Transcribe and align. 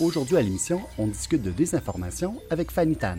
Aujourd'hui 0.00 0.36
à 0.38 0.42
l'émission, 0.42 0.80
on 0.96 1.06
discute 1.06 1.42
de 1.42 1.50
désinformation 1.50 2.40
avec 2.50 2.70
Fanny 2.70 2.96
Tan. 2.96 3.18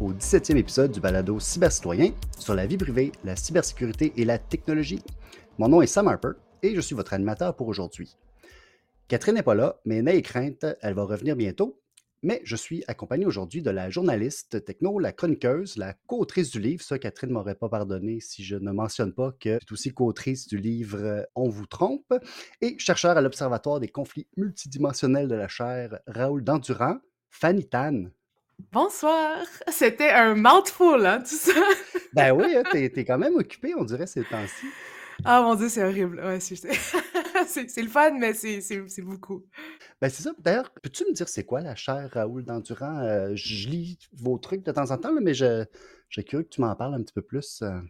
Au 0.00 0.12
17e 0.12 0.56
épisode 0.56 0.92
du 0.92 1.00
balado 1.00 1.40
Cybercitoyen 1.40 2.12
sur 2.38 2.54
la 2.54 2.66
vie 2.66 2.76
privée, 2.76 3.12
la 3.24 3.36
cybersécurité 3.36 4.12
et 4.16 4.24
la 4.24 4.38
technologie. 4.38 5.02
Mon 5.58 5.68
nom 5.68 5.82
est 5.82 5.86
Sam 5.86 6.08
Harper 6.08 6.32
et 6.62 6.74
je 6.74 6.80
suis 6.80 6.94
votre 6.94 7.14
animateur 7.14 7.56
pour 7.56 7.68
aujourd'hui. 7.68 8.16
Catherine 9.08 9.34
n'est 9.34 9.42
pas 9.42 9.54
là, 9.54 9.80
mais 9.84 10.02
n'ayez 10.02 10.22
crainte, 10.22 10.66
elle 10.82 10.94
va 10.94 11.04
revenir 11.04 11.34
bientôt. 11.34 11.80
Mais 12.22 12.40
je 12.44 12.56
suis 12.56 12.82
accompagné 12.88 13.26
aujourd'hui 13.26 13.62
de 13.62 13.70
la 13.70 13.90
journaliste 13.90 14.64
techno, 14.64 14.98
la 14.98 15.12
chroniqueuse, 15.12 15.76
la 15.76 15.94
co-autrice 16.06 16.50
du 16.50 16.58
livre. 16.58 16.82
Ça, 16.82 16.98
Catherine 16.98 17.30
ne 17.30 17.34
m'aurait 17.34 17.54
pas 17.54 17.68
pardonné 17.68 18.18
si 18.20 18.42
je 18.42 18.56
ne 18.56 18.72
mentionne 18.72 19.12
pas 19.12 19.32
que 19.38 19.58
c'est 19.60 19.72
aussi 19.72 19.94
co-autrice 19.94 20.48
du 20.48 20.58
livre 20.58 21.26
On 21.36 21.48
vous 21.48 21.66
trompe 21.66 22.12
et 22.60 22.76
chercheur 22.78 23.16
à 23.16 23.20
l'Observatoire 23.20 23.78
des 23.78 23.88
conflits 23.88 24.26
multidimensionnels 24.36 25.28
de 25.28 25.36
la 25.36 25.46
chair, 25.46 26.00
Raoul 26.08 26.42
Dandurand, 26.42 26.98
Fanny 27.30 27.68
Tan. 27.68 28.10
Bonsoir! 28.58 29.44
C'était 29.68 30.10
un 30.10 30.34
mouthful, 30.34 31.04
hein, 31.06 31.20
tout 31.20 31.34
ça? 31.36 31.52
Ben 32.12 32.32
oui, 32.32 32.54
hein, 32.56 32.64
t'es, 32.70 32.90
t'es 32.90 33.04
quand 33.04 33.18
même 33.18 33.36
occupé, 33.36 33.74
on 33.74 33.84
dirait, 33.84 34.06
ces 34.06 34.26
temps-ci. 34.26 34.74
Ah 35.24 35.42
mon 35.42 35.54
Dieu, 35.54 35.68
c'est 35.68 35.84
horrible. 35.84 36.20
Ouais, 36.20 36.40
c'est, 36.40 36.56
c'est, 37.46 37.70
c'est 37.70 37.82
le 37.82 37.88
fun, 37.88 38.12
mais 38.18 38.34
c'est, 38.34 38.60
c'est, 38.60 38.88
c'est 38.88 39.02
beaucoup. 39.02 39.44
Ben 40.00 40.08
c'est 40.10 40.22
ça. 40.22 40.32
D'ailleurs, 40.38 40.70
peux-tu 40.82 41.04
me 41.04 41.12
dire 41.12 41.28
c'est 41.28 41.44
quoi 41.44 41.60
la 41.60 41.74
chair 41.74 42.10
Raoul 42.12 42.44
Dandurand? 42.44 42.98
Euh, 43.00 43.32
je 43.34 43.68
lis 43.68 43.98
vos 44.12 44.38
trucs 44.38 44.64
de 44.64 44.72
temps 44.72 44.90
en 44.90 44.98
temps, 44.98 45.12
là, 45.12 45.20
mais 45.20 45.34
je, 45.34 45.64
j'ai 46.08 46.24
curieux 46.24 46.44
que 46.44 46.48
tu 46.50 46.60
m'en 46.60 46.74
parles 46.76 46.94
un 46.94 47.02
petit 47.02 47.12
peu 47.14 47.22
plus. 47.22 47.62
euh. 47.62 47.80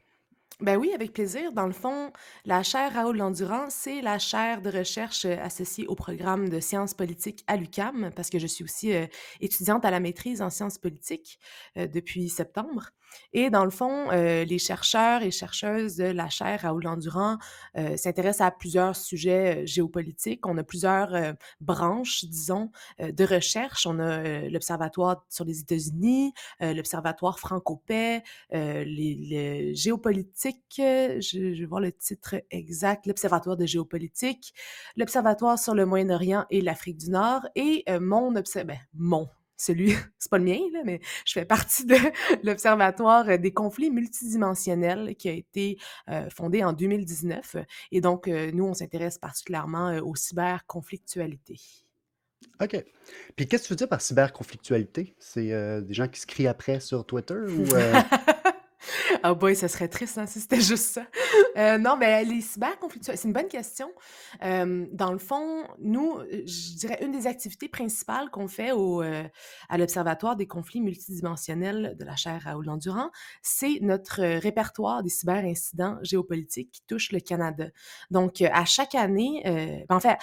Ben 0.60 0.76
oui, 0.76 0.92
avec 0.92 1.12
plaisir. 1.12 1.52
Dans 1.52 1.66
le 1.68 1.72
fond, 1.72 2.12
la 2.44 2.64
chaire 2.64 2.92
Raoul 2.92 3.16
Landurand, 3.16 3.70
c'est 3.70 4.00
la 4.00 4.18
chaire 4.18 4.60
de 4.60 4.70
recherche 4.70 5.24
euh, 5.24 5.36
associée 5.40 5.86
au 5.86 5.94
programme 5.94 6.48
de 6.48 6.58
sciences 6.58 6.94
politiques 6.94 7.44
à 7.46 7.56
l'UCAM, 7.56 8.10
parce 8.16 8.28
que 8.28 8.40
je 8.40 8.48
suis 8.48 8.64
aussi 8.64 8.92
euh, 8.92 9.06
étudiante 9.40 9.84
à 9.84 9.92
la 9.92 10.00
maîtrise 10.00 10.42
en 10.42 10.50
sciences 10.50 10.78
politiques 10.78 11.38
euh, 11.76 11.86
depuis 11.86 12.28
septembre. 12.28 12.90
Et 13.32 13.50
dans 13.50 13.64
le 13.64 13.70
fond, 13.70 14.10
euh, 14.10 14.44
les 14.44 14.58
chercheurs 14.58 15.22
et 15.22 15.30
chercheuses 15.30 15.96
de 15.96 16.04
la 16.04 16.28
chaire 16.28 16.60
Raoul 16.62 16.84
Landurand 16.84 17.38
euh, 17.76 17.96
s'intéressent 17.96 18.46
à 18.46 18.50
plusieurs 18.50 18.96
sujets 18.96 19.62
euh, 19.62 19.66
géopolitiques. 19.66 20.46
On 20.46 20.56
a 20.56 20.62
plusieurs 20.62 21.14
euh, 21.14 21.32
branches, 21.60 22.24
disons, 22.24 22.70
de 22.98 23.24
recherche. 23.24 23.86
On 23.86 23.98
a 23.98 24.48
l'Observatoire 24.48 25.24
sur 25.28 25.44
les 25.44 25.60
États-Unis, 25.60 26.32
l'Observatoire 26.60 27.38
franco-paix, 27.38 28.22
les, 28.50 28.84
les 28.84 29.74
géopolitiques, 29.74 30.60
je, 30.76 31.18
je 31.20 31.60
vais 31.60 31.64
voir 31.64 31.80
le 31.80 31.92
titre 31.92 32.36
exact, 32.50 33.06
l'Observatoire 33.06 33.56
de 33.56 33.66
géopolitique, 33.66 34.54
l'Observatoire 34.96 35.58
sur 35.58 35.74
le 35.74 35.86
Moyen-Orient 35.86 36.46
et 36.50 36.60
l'Afrique 36.60 36.98
du 36.98 37.10
Nord, 37.10 37.46
et 37.54 37.84
mon 38.00 38.32
ben, 38.32 38.78
mon, 38.94 39.28
celui, 39.58 39.92
c'est 40.18 40.30
pas 40.30 40.38
le 40.38 40.44
mien, 40.44 40.60
là, 40.72 40.80
mais 40.84 41.00
je 41.26 41.32
fais 41.32 41.44
partie 41.44 41.84
de 41.84 41.96
l'Observatoire 42.42 43.38
des 43.38 43.52
conflits 43.52 43.90
multidimensionnels 43.90 45.14
qui 45.16 45.28
a 45.28 45.32
été 45.32 45.78
euh, 46.08 46.30
fondé 46.30 46.64
en 46.64 46.72
2019. 46.72 47.56
Et 47.92 48.00
donc, 48.00 48.28
euh, 48.28 48.50
nous, 48.52 48.64
on 48.64 48.74
s'intéresse 48.74 49.18
particulièrement 49.18 49.88
euh, 49.88 50.00
aux 50.00 50.14
cyberconflictualités. 50.14 51.60
OK. 52.60 52.84
Puis 53.36 53.46
qu'est-ce 53.46 53.64
que 53.64 53.68
tu 53.68 53.72
veux 53.72 53.76
dire 53.76 53.88
par 53.88 54.00
cyberconflictualité? 54.00 55.14
C'est 55.18 55.50
des 55.82 55.94
gens 55.94 56.08
qui 56.08 56.20
se 56.20 56.26
crient 56.26 56.46
après 56.46 56.80
sur 56.80 57.04
Twitter 57.04 57.34
ou... 57.34 57.64
Ah 59.22 59.34
boy, 59.34 59.56
ça 59.56 59.68
serait 59.68 59.88
triste 59.88 60.18
hein, 60.18 60.26
si 60.26 60.40
c'était 60.40 60.60
juste 60.60 60.94
ça. 60.94 61.06
Euh, 61.56 61.78
non, 61.78 61.96
mais 61.96 62.24
les 62.24 62.40
cyberconflictualités, 62.40 63.20
c'est 63.20 63.28
une 63.28 63.34
bonne 63.34 63.48
question. 63.48 63.90
Euh, 64.44 64.86
dans 64.92 65.12
le 65.12 65.18
fond, 65.18 65.66
nous, 65.80 66.20
je 66.30 66.76
dirais 66.76 66.98
une 67.02 67.12
des 67.12 67.26
activités 67.26 67.68
principales 67.68 68.30
qu'on 68.30 68.48
fait 68.48 68.70
au, 68.72 69.02
euh, 69.02 69.24
à 69.68 69.78
l'Observatoire 69.78 70.36
des 70.36 70.46
conflits 70.46 70.80
multidimensionnels 70.80 71.96
de 71.98 72.04
la 72.04 72.16
chaire 72.16 72.42
Raoul 72.44 72.66
Landurand, 72.66 73.10
c'est 73.42 73.78
notre 73.80 74.22
répertoire 74.38 75.02
des 75.02 75.08
cyberincidents 75.08 75.98
géopolitiques 76.02 76.70
qui 76.70 76.82
touchent 76.86 77.12
le 77.12 77.20
Canada. 77.20 77.66
Donc, 78.10 78.40
à 78.42 78.64
chaque 78.64 78.94
année, 78.94 79.42
ben, 79.88 79.96
en 79.96 80.00
fait, 80.00 80.18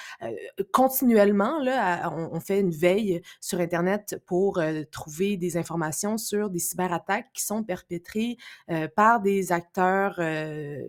continuellement, 0.71 1.59
là, 1.59 2.11
on, 2.13 2.39
fait 2.39 2.59
une 2.59 2.71
veille 2.71 3.21
sur 3.41 3.59
Internet 3.59 4.21
pour 4.25 4.61
trouver 4.91 5.37
des 5.37 5.57
informations 5.57 6.17
sur 6.17 6.49
des 6.49 6.59
cyberattaques 6.59 7.27
qui 7.33 7.43
sont 7.43 7.63
perpétrées 7.63 8.37
par 8.87 9.21
des 9.21 9.51
acteurs 9.51 10.15
euh, 10.19 10.79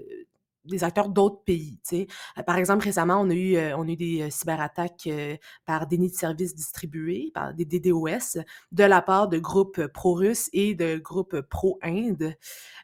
des 0.66 0.84
acteurs 0.84 1.08
d'autres 1.08 1.42
pays. 1.44 1.78
Euh, 1.92 2.42
par 2.44 2.56
exemple, 2.56 2.84
récemment, 2.84 3.20
on 3.20 3.30
a 3.30 3.34
eu, 3.34 3.56
euh, 3.56 3.76
on 3.76 3.88
a 3.88 3.92
eu 3.92 3.96
des 3.96 4.22
euh, 4.22 4.30
cyberattaques 4.30 5.06
euh, 5.06 5.36
par 5.64 5.86
déni 5.86 6.10
de 6.10 6.14
services 6.14 6.54
distribués, 6.54 7.30
par 7.34 7.54
des 7.54 7.64
DDoS, 7.64 8.42
de 8.72 8.84
la 8.84 9.02
part 9.02 9.28
de 9.28 9.38
groupes 9.38 9.86
pro-russes 9.88 10.50
et 10.52 10.74
de 10.74 10.96
groupes 10.96 11.40
pro-Inde. 11.42 12.34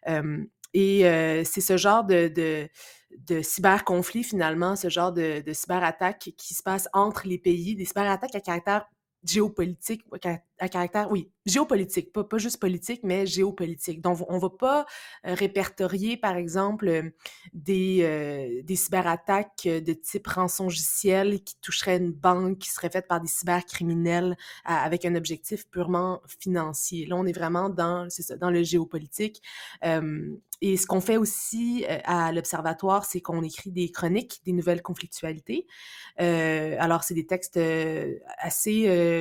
Euh, 0.08 0.44
et 0.74 1.06
euh, 1.06 1.42
c'est 1.44 1.60
ce 1.60 1.76
genre 1.76 2.04
de, 2.04 2.28
de, 2.28 2.68
de 3.28 3.42
cyberconflit, 3.42 4.24
finalement, 4.24 4.76
ce 4.76 4.88
genre 4.88 5.12
de, 5.12 5.40
de 5.40 5.52
cyberattaque 5.52 6.32
qui 6.36 6.54
se 6.54 6.62
passe 6.62 6.88
entre 6.92 7.26
les 7.26 7.38
pays, 7.38 7.74
des 7.76 7.84
cyberattaques 7.84 8.34
à 8.34 8.40
caractère 8.40 8.86
géopolitique, 9.24 10.04
à 10.12 10.18
ca- 10.22 10.42
à 10.58 10.68
caractère, 10.68 11.10
oui, 11.10 11.30
géopolitique, 11.44 12.12
pas, 12.12 12.22
pas 12.22 12.38
juste 12.38 12.60
politique, 12.60 13.00
mais 13.02 13.26
géopolitique. 13.26 14.00
Donc, 14.00 14.18
on 14.28 14.38
va 14.38 14.50
pas 14.50 14.86
euh, 15.26 15.34
répertorier, 15.34 16.16
par 16.16 16.36
exemple, 16.36 16.88
euh, 16.88 17.10
des, 17.52 17.98
euh, 18.02 18.62
des 18.62 18.76
cyberattaques 18.76 19.64
de 19.64 19.92
type 19.92 20.26
rançongiciel 20.28 21.42
qui 21.42 21.56
toucheraient 21.60 21.96
une 21.96 22.12
banque, 22.12 22.58
qui 22.58 22.70
seraient 22.70 22.90
faites 22.90 23.08
par 23.08 23.20
des 23.20 23.28
cybercriminels 23.28 24.36
avec 24.64 25.04
un 25.04 25.14
objectif 25.16 25.68
purement 25.68 26.20
financier. 26.26 27.06
Là, 27.06 27.16
on 27.16 27.26
est 27.26 27.32
vraiment 27.32 27.68
dans, 27.68 28.08
c'est 28.08 28.22
ça, 28.22 28.36
dans 28.36 28.50
le 28.50 28.62
géopolitique. 28.62 29.42
Et 30.64 30.76
ce 30.76 30.86
qu'on 30.86 31.00
fait 31.00 31.16
aussi 31.16 31.84
à 32.04 32.30
l'Observatoire, 32.30 33.04
c'est 33.04 33.20
qu'on 33.20 33.42
écrit 33.42 33.72
des 33.72 33.90
chroniques, 33.90 34.40
des 34.44 34.52
nouvelles 34.52 34.82
conflictualités. 34.82 35.66
Alors, 36.18 37.02
c'est 37.02 37.14
des 37.14 37.26
textes 37.26 37.58
assez... 38.38 39.11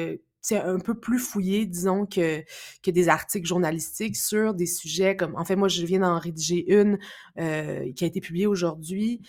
c'est 0.41 0.57
un 0.57 0.79
peu 0.79 0.95
plus 0.99 1.19
fouillés, 1.19 1.65
disons, 1.65 2.05
que, 2.05 2.43
que 2.83 2.91
des 2.91 3.09
articles 3.09 3.47
journalistiques 3.47 4.17
sur 4.17 4.53
des 4.53 4.65
sujets 4.65 5.15
comme... 5.15 5.35
En 5.35 5.45
fait, 5.45 5.55
moi, 5.55 5.67
je 5.67 5.85
viens 5.85 5.99
d'en 5.99 6.17
rédiger 6.17 6.73
une 6.73 6.97
euh, 7.39 7.91
qui 7.93 8.03
a 8.03 8.07
été 8.07 8.21
publiée 8.21 8.47
aujourd'hui. 8.47 9.21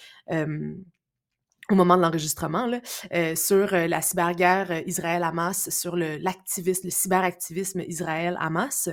Au 1.72 1.74
moment 1.74 1.96
de 1.96 2.02
l'enregistrement, 2.02 2.70
euh, 3.14 3.34
sur 3.34 3.72
euh, 3.74 3.86
la 3.86 4.02
cyberguerre 4.02 4.70
euh, 4.70 4.82
Israël-Hamas, 4.86 5.70
sur 5.70 5.96
l'activisme, 5.96 6.82
le 6.84 6.90
cyberactivisme 6.90 7.80
Israël-Hamas. 7.80 8.88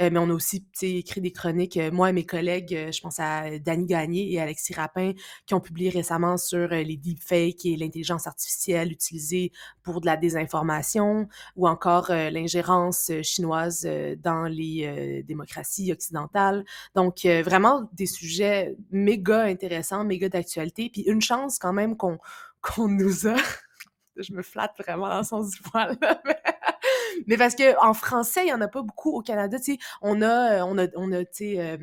Euh, 0.00 0.10
mais 0.10 0.18
on 0.18 0.30
a 0.30 0.32
aussi 0.32 0.66
écrit 0.82 1.20
des 1.20 1.32
chroniques, 1.32 1.76
euh, 1.76 1.90
moi 1.90 2.10
et 2.10 2.12
mes 2.12 2.24
collègues, 2.24 2.74
euh, 2.74 2.92
je 2.92 3.00
pense 3.00 3.20
à 3.20 3.58
Danny 3.58 3.86
Gagné 3.86 4.32
et 4.32 4.40
Alexis 4.40 4.74
Rapin, 4.74 5.12
qui 5.46 5.54
ont 5.54 5.60
publié 5.60 5.90
récemment 5.90 6.36
sur 6.36 6.68
les 6.68 6.96
deepfakes 6.96 7.66
et 7.66 7.76
l'intelligence 7.76 8.26
artificielle 8.26 8.90
utilisée 8.90 9.52
pour 9.82 10.00
de 10.00 10.06
la 10.06 10.16
désinformation, 10.16 11.28
ou 11.56 11.68
encore 11.68 12.10
l'ingérence 12.10 13.10
chinoise 13.22 13.86
dans 14.22 14.44
les 14.44 15.22
démocraties 15.26 15.92
occidentales. 15.92 16.64
Donc, 16.94 17.26
vraiment 17.44 17.88
des 17.92 18.06
sujets 18.06 18.76
méga 18.90 19.42
intéressants, 19.42 20.04
méga 20.04 20.28
d'actualité. 20.28 20.90
Puis 20.90 21.02
une 21.02 21.20
chance 21.20 21.58
quand 21.58 21.72
même 21.72 21.96
qu'on 21.96 22.18
qu'on 22.60 22.88
nous 22.88 23.26
a. 23.26 23.36
Je 24.16 24.32
me 24.34 24.42
flatte 24.42 24.74
vraiment 24.78 25.08
dans 25.08 25.18
le 25.18 25.24
sens 25.24 25.50
du 25.50 25.60
poil. 25.62 25.96
mais- 27.26 27.36
parce 27.36 27.54
que 27.54 27.78
en 27.84 27.94
français, 27.94 28.42
il 28.44 28.48
y 28.48 28.52
en 28.52 28.60
a 28.60 28.68
pas 28.68 28.82
beaucoup 28.82 29.10
au 29.16 29.22
Canada. 29.22 29.58
Tu 29.58 29.74
sais, 29.74 29.78
on 30.02 30.22
a, 30.22 30.64
on 30.64 30.78
a, 30.78 30.86
on 30.96 31.12
a, 31.12 31.24
tu 31.24 31.30
sais, 31.32 31.60
euh, 31.60 31.76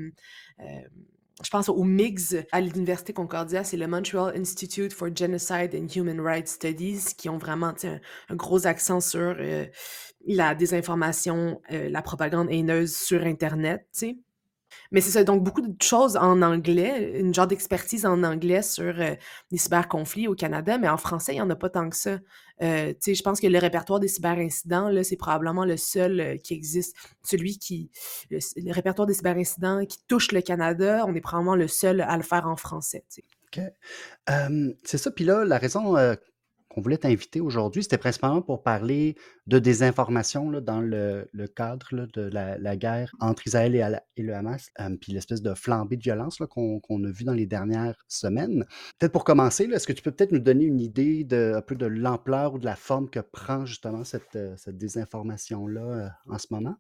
euh, 0.62 0.63
je 1.44 1.50
pense 1.50 1.69
au 1.69 1.83
MIGS 1.83 2.45
à 2.51 2.62
l'Université 2.62 3.13
Concordia, 3.13 3.63
c'est 3.63 3.77
le 3.77 3.88
Montreal 3.88 4.33
Institute 4.36 4.91
for 4.94 5.09
Genocide 5.15 5.74
and 5.74 5.88
Human 5.95 6.19
Rights 6.19 6.50
Studies, 6.50 7.15
qui 7.18 7.30
ont 7.30 7.38
vraiment 7.38 7.74
un, 7.83 8.35
gros 8.35 8.68
accent 8.68 9.00
sur 9.00 9.35
euh, 9.39 9.65
la 10.27 10.53
désinformation, 10.53 11.62
euh, 11.71 11.89
la 11.89 12.01
propagande 12.01 12.50
haineuse 12.51 12.95
sur 12.95 13.24
Internet, 13.24 13.88
sais. 13.92 14.18
Mais 14.92 15.01
c'est 15.01 15.12
ça, 15.12 15.24
donc 15.24 15.44
beaucoup 15.44 15.62
de 15.62 15.81
choses 15.81 16.18
en 16.18 16.42
anglais, 16.42 17.19
une 17.19 17.33
genre 17.33 17.48
d'expertise 17.48 18.06
en 18.06 18.24
anglais 18.24 18.62
sur 18.62 19.00
euh, 19.00 19.16
les 19.51 19.57
cyberconflits 19.57 20.27
au 20.27 20.36
Canada, 20.36 20.77
mais 20.77 20.89
en 20.89 20.98
français, 20.98 21.33
il 21.33 21.36
n'y 21.36 21.42
en 21.42 21.50
a 21.50 21.56
pas 21.56 21.69
tant 21.69 21.89
que 21.89 21.95
ça. 21.95 22.19
Euh, 22.62 22.94
je 23.06 23.21
pense 23.21 23.39
que 23.39 23.48
le 23.48 23.57
répertoire 23.57 24.00
des 24.00 24.07
cyberincidents, 24.07 24.89
là, 24.89 25.04
c'est 25.04 25.16
probablement 25.16 25.66
le 25.66 25.77
seul 25.77 26.19
euh, 26.19 26.38
qui 26.38 26.54
existe. 26.54 26.95
Celui 27.24 27.57
qui, 27.57 27.89
le, 28.30 28.39
répertoire 28.71 29.06
des 29.06 29.13
cyberincidents 29.13 29.86
qui 29.86 30.00
touche 30.07 30.31
le 30.31 30.42
Canada, 30.42 31.06
on 31.07 31.16
est 31.16 31.21
probablement 31.21 31.56
le 31.56 31.68
seul 31.68 32.01
à 32.01 32.18
le 32.18 32.24
faire 32.24 32.48
en 32.48 32.56
français. 32.56 33.06
OK. 33.48 33.63
C'est 34.83 34.98
ça. 34.98 35.12
Puis 35.12 35.25
là, 35.25 35.45
la 35.45 35.57
raison 35.57 35.98
euh, 35.98 36.16
qu'on 36.80 36.84
voulait 36.84 36.98
t'inviter 36.98 37.42
aujourd'hui, 37.42 37.84
c'était 37.84 37.98
principalement 37.98 38.42
pour 38.42 38.64
parler 38.64 39.16
de 39.48 39.60
désinformation 39.60 40.50
là, 40.50 40.62
dans 40.62 40.80
le, 40.80 41.28
cadre 41.54 42.08
de 42.14 42.22
la, 42.22 42.78
guerre 42.78 43.14
entre 43.20 43.46
Israël 43.48 44.02
et, 44.16 44.22
le 44.24 44.34
Hamas, 44.34 44.70
euh, 44.80 44.96
puis 45.00 45.12
l'espèce 45.12 45.42
de 45.42 45.54
flambée 45.54 45.98
de 45.98 46.04
violence 46.04 46.38
qu'on 46.50 47.04
a 47.04 47.12
vu 47.12 47.26
dans 47.26 47.34
les 47.34 47.46
dernières 47.46 48.06
semaines. 48.08 48.66
Peut-être 48.98 49.12
pour 49.12 49.26
commencer, 49.26 49.66
est-ce 49.66 49.88
que 49.88 49.94
tu 49.94 50.02
peux 50.02 50.12
peut-être 50.12 50.31
nous 50.31 50.40
donner 50.40 50.64
une 50.64 50.80
idée 50.80 51.26
de, 51.26 51.54
un 51.56 51.62
peu 51.62 51.76
de 51.76 51.86
l'ampleur 51.86 52.54
ou 52.54 52.60
de 52.60 52.66
la 52.66 52.76
forme 52.76 53.10
que 53.10 53.20
prend 53.20 53.66
justement 53.66 54.06
cette, 54.06 54.36
euh, 54.36 54.56
désinformation-là 54.68 55.81
euh, 55.81 56.08
en 56.30 56.38
ce 56.38 56.48
moment? 56.52 56.76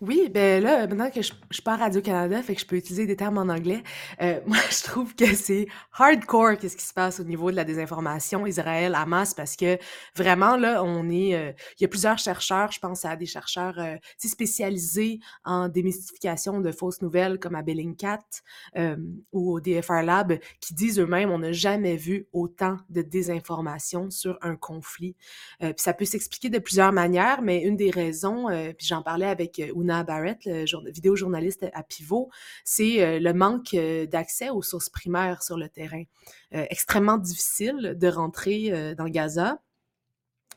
Oui, 0.00 0.28
ben 0.32 0.62
là, 0.62 0.86
maintenant 0.86 1.10
que 1.10 1.22
je, 1.22 1.32
je 1.50 1.60
pars 1.62 1.78
Radio-Canada, 1.78 2.42
fait 2.42 2.54
que 2.54 2.60
je 2.60 2.66
peux 2.66 2.76
utiliser 2.76 3.06
des 3.06 3.16
termes 3.16 3.38
en 3.38 3.48
anglais, 3.48 3.82
euh, 4.20 4.40
moi, 4.46 4.56
je 4.70 4.82
trouve 4.84 5.14
que 5.14 5.34
c'est 5.34 5.66
hardcore 5.98 6.58
qu'est-ce 6.58 6.76
qui 6.76 6.84
se 6.84 6.92
passe 6.92 7.20
au 7.20 7.24
niveau 7.24 7.50
de 7.50 7.56
la 7.56 7.64
désinformation 7.64 8.46
Israël-Hamas, 8.46 9.34
parce 9.34 9.56
que 9.56 9.78
vraiment, 10.16 10.56
là, 10.56 10.82
on 10.84 11.08
est... 11.10 11.34
euh, 11.34 11.52
il 11.78 11.82
y 11.82 11.84
a 11.84 11.88
plusieurs 11.88 12.18
chercheurs, 12.18 12.72
je 12.72 12.80
pense 12.80 13.04
à 13.04 13.16
des 13.16 13.26
chercheurs 13.26 13.78
euh, 13.78 13.96
spécialisés 14.18 15.20
en 15.44 15.68
démystification 15.68 16.60
de 16.60 16.72
fausses 16.72 17.00
nouvelles, 17.02 17.38
comme 17.38 17.54
à 17.54 17.62
Bellingcat 17.62 18.20
euh, 18.76 18.96
ou 19.32 19.52
au 19.52 19.60
DFR 19.60 20.02
Lab, 20.02 20.38
qui 20.60 20.74
disent 20.74 20.98
eux-mêmes, 20.98 21.30
on 21.30 21.38
n'a 21.38 21.52
jamais 21.52 21.96
vu 21.96 22.26
autant 22.32 22.78
de 22.90 23.02
désinformation 23.02 24.10
sur 24.10 24.38
un 24.42 24.56
conflit. 24.56 25.16
Euh, 25.62 25.72
puis 25.72 25.82
ça 25.82 25.92
peut 25.94 26.04
s'expliquer 26.04 26.48
de 26.50 26.58
plusieurs 26.58 26.92
manières, 26.92 27.42
mais 27.42 27.62
une 27.62 27.76
des 27.76 27.90
raisons, 27.90 28.48
euh, 28.50 28.72
puis 28.76 28.86
j'en 28.86 29.02
parlais 29.02 29.26
avec 29.26 29.60
Una 29.84 30.02
Barrett, 30.02 30.44
le 30.46 30.64
jour- 30.66 30.82
vidéojournaliste 30.86 31.66
à 31.74 31.82
Pivot, 31.82 32.30
c'est 32.64 33.04
euh, 33.04 33.20
le 33.20 33.32
manque 33.34 33.74
euh, 33.74 34.06
d'accès 34.06 34.48
aux 34.48 34.62
sources 34.62 34.88
primaires 34.88 35.42
sur 35.42 35.58
le 35.58 35.68
terrain. 35.68 36.04
Euh, 36.54 36.64
extrêmement 36.70 37.18
difficile 37.18 37.94
de 37.96 38.08
rentrer 38.08 38.94
dans 38.96 39.08
Gaza. 39.08 39.58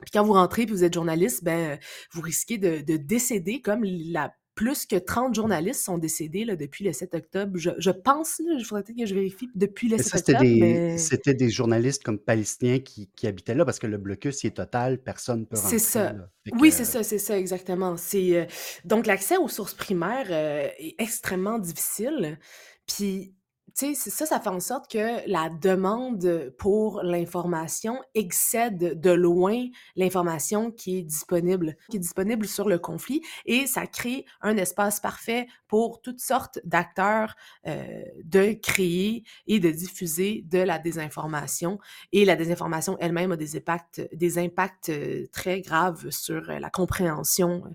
Puis 0.01 0.11
quand 0.11 0.23
vous 0.23 0.33
rentrez 0.33 0.65
puis 0.65 0.73
vous 0.73 0.83
êtes 0.83 0.93
journaliste, 0.93 1.43
ben 1.43 1.79
vous 2.11 2.21
risquez 2.21 2.57
de 2.57 2.97
décéder 2.97 3.61
comme 3.61 3.83
la 3.83 4.33
plus 4.57 4.87
que 4.87 4.95
30 4.97 5.35
journalistes 5.35 5.83
sont 5.85 5.99
décédés 5.99 6.43
là, 6.43 6.55
depuis 6.55 6.83
le 6.83 6.91
7 6.91 7.13
octobre. 7.13 7.57
Je, 7.57 7.69
je 7.77 7.91
pense, 7.91 8.39
il 8.39 8.65
faudrait 8.65 8.83
peut-être 8.83 8.97
que 8.97 9.05
je 9.05 9.13
vérifie, 9.13 9.51
depuis 9.55 9.87
le 9.87 9.97
Mais 9.97 10.03
7 10.03 10.11
ça, 10.11 10.17
c'était 10.17 10.33
octobre, 10.33 10.41
des, 10.41 10.59
mais 10.59 10.97
c'était 10.97 11.35
des 11.35 11.49
journalistes 11.49 12.03
comme 12.03 12.17
palestiniens 12.19 12.79
qui, 12.79 13.07
qui 13.15 13.27
habitaient 13.27 13.53
là 13.53 13.65
parce 13.65 13.77
que 13.79 13.87
le 13.87 13.97
blocus 13.99 14.43
il 14.43 14.47
est 14.47 14.51
total, 14.57 14.97
personne 14.97 15.41
ne 15.41 15.45
peut 15.45 15.55
c'est 15.55 15.77
rentrer. 15.77 15.79
ça. 15.79 16.13
Là. 16.13 16.29
Fait 16.43 16.53
Oui, 16.59 16.71
que, 16.71 16.75
c'est 16.75 16.85
ça, 16.85 17.03
c'est 17.03 17.19
ça, 17.19 17.37
exactement. 17.37 17.97
C'est 17.97 18.35
euh, 18.35 18.45
donc 18.83 19.05
l'accès 19.05 19.37
aux 19.37 19.47
sources 19.47 19.75
primaires 19.75 20.27
euh, 20.31 20.67
est 20.79 20.95
extrêmement 20.99 21.59
difficile. 21.59 22.39
Puis, 22.87 23.35
tu 23.77 23.93
sais, 23.93 24.09
ça, 24.09 24.25
ça 24.25 24.39
fait 24.39 24.49
en 24.49 24.59
sorte 24.59 24.89
que 24.91 25.29
la 25.29 25.49
demande 25.49 26.51
pour 26.57 27.01
l'information 27.03 28.01
excède 28.15 28.99
de 28.99 29.11
loin 29.11 29.65
l'information 29.95 30.71
qui 30.71 30.99
est 30.99 31.03
disponible, 31.03 31.75
qui 31.89 31.97
est 31.97 31.99
disponible 31.99 32.47
sur 32.47 32.67
le 32.67 32.79
conflit, 32.79 33.21
et 33.45 33.67
ça 33.67 33.85
crée 33.87 34.25
un 34.41 34.57
espace 34.57 34.99
parfait 34.99 35.47
pour 35.67 36.01
toutes 36.01 36.19
sortes 36.19 36.59
d'acteurs 36.63 37.35
euh, 37.67 38.03
de 38.23 38.53
créer 38.53 39.23
et 39.47 39.59
de 39.59 39.69
diffuser 39.69 40.43
de 40.47 40.59
la 40.59 40.79
désinformation. 40.79 41.79
Et 42.11 42.25
la 42.25 42.35
désinformation 42.35 42.97
elle-même 42.99 43.33
a 43.33 43.37
des 43.37 43.57
impacts, 43.57 44.01
des 44.13 44.37
impacts 44.37 44.89
euh, 44.89 45.25
très 45.31 45.61
graves 45.61 46.09
sur 46.09 46.41
la 46.41 46.69
compréhension 46.69 47.63
euh, 47.65 47.69